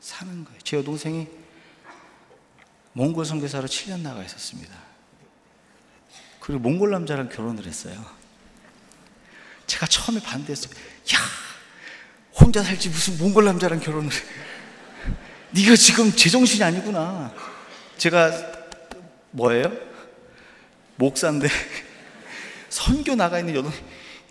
[0.00, 0.60] 사는 거예요.
[0.62, 1.28] 제 여동생이
[2.94, 4.74] 몽골 선교사로 7년 나가 있었습니다.
[6.40, 8.04] 그리고 몽골 남자랑 결혼을 했어요.
[9.66, 10.72] 제가 처음에 반대했어요.
[11.14, 11.18] 야,
[12.38, 14.16] 혼자 살지 무슨 몽골 남자랑 결혼을 해.
[15.50, 17.32] 네가 지금 제정신이 아니구나.
[17.96, 18.30] 제가
[19.30, 19.72] 뭐예요?
[20.96, 21.48] 목사인데
[22.70, 23.72] 선교 나가 있는 여동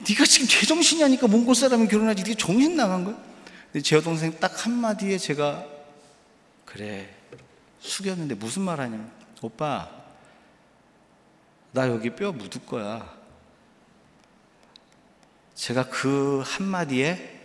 [0.07, 3.17] 네가 지금 제정신이 아니까 몽골 사람이 결혼하지 네가 정신 나간 거야?
[3.71, 5.65] 근데 제 여동생 딱 한마디에 제가
[6.65, 7.13] 그래
[7.83, 9.11] 숙였는데 무슨 말 하냐면
[9.41, 9.89] 오빠
[11.73, 13.13] 나 여기 뼈 묻을 거야.
[15.55, 17.41] 제가 그 한마디에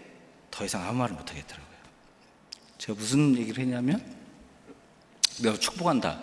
[0.51, 1.79] 더 이상 아무 말을 못 하겠더라고요.
[2.77, 4.05] 제가 무슨 얘기를 했냐면,
[5.43, 6.23] 내가 축복한다.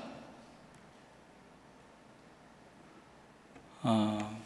[3.81, 4.41] 어,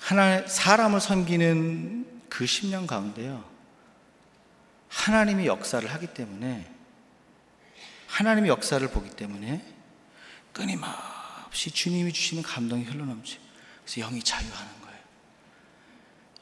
[0.00, 3.44] 하나, 사람을 섬기는 그 10년 가운데요.
[4.88, 6.77] 하나님이 역사를 하기 때문에,
[8.08, 9.62] 하나님의 역사를 보기 때문에
[10.52, 13.38] 끊임없이 주님이 주시는 감동이 흘러넘치.
[13.84, 14.98] 그래서 영이 자유하는 거예요.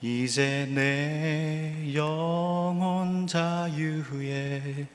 [0.00, 4.86] 이제 내 영혼 자유에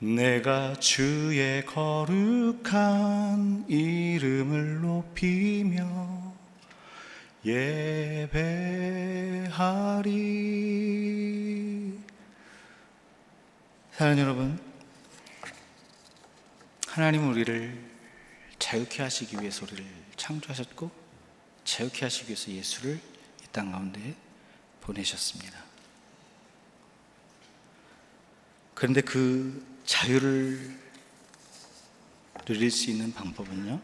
[0.00, 6.34] 내가 주의 거룩한 이름을 높이며
[7.44, 8.38] 예배하리.
[13.92, 14.67] 사랑하는 여러분,
[16.98, 17.78] 하나님은 우리를
[18.58, 19.86] 자유케 하시기 위해서 우리를
[20.16, 20.90] 창조하셨고
[21.64, 24.16] 자유케 하시기 위해서 예수를 이 땅 가운데
[24.80, 25.62] 보내셨습니다.
[28.74, 30.76] 그런데 그 자유를
[32.44, 33.80] 누릴 수 있는 방법은요,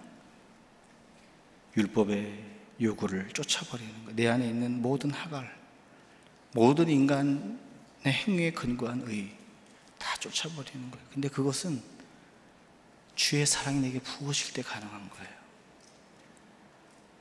[1.76, 2.44] 율법의
[2.80, 4.16] 요구를 쫓아버리는 거예요.
[4.16, 5.56] 내 안에 있는 모든 하갈,
[6.52, 7.56] 모든 인간의
[8.06, 9.30] 행위에 근거한 의,
[9.98, 11.06] 다 쫓아버리는 거예요.
[11.12, 11.93] 근데 그것은
[13.14, 15.34] 주의 사랑이 내게 부어질 때 가능한 거예요.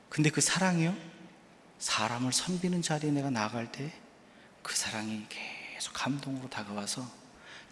[0.08, 0.94] 근데 그 사랑이요,
[1.78, 4.04] 사람을 섬기는 자리에 내가 나갈 때
[4.64, 7.06] 그 사랑이 계속 감동으로 다가와서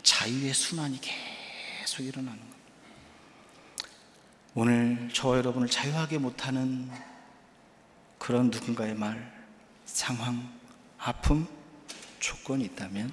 [0.03, 2.53] 자유의 순환이 계속 일어나는 거예요.
[4.55, 6.91] 오늘 저와 여러분을 자유하게 못하는
[8.19, 9.33] 그런 누군가의 말,
[9.87, 10.53] 상황,
[10.99, 11.49] 아픔,
[12.21, 13.13] 조건이 있다면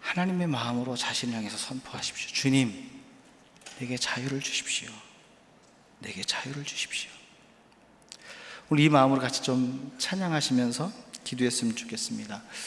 [0.00, 2.34] 하나님의 마음으로 자신을 향해서 선포하십시오.
[2.34, 2.93] 주님,
[3.78, 4.90] 내게 자유를 주십시오.
[6.00, 7.10] 내게 자유를 주십시오.
[8.68, 10.92] 우리 이 마음으로 같이 좀 찬양하시면서
[11.24, 12.42] 기도했으면 좋겠습니다.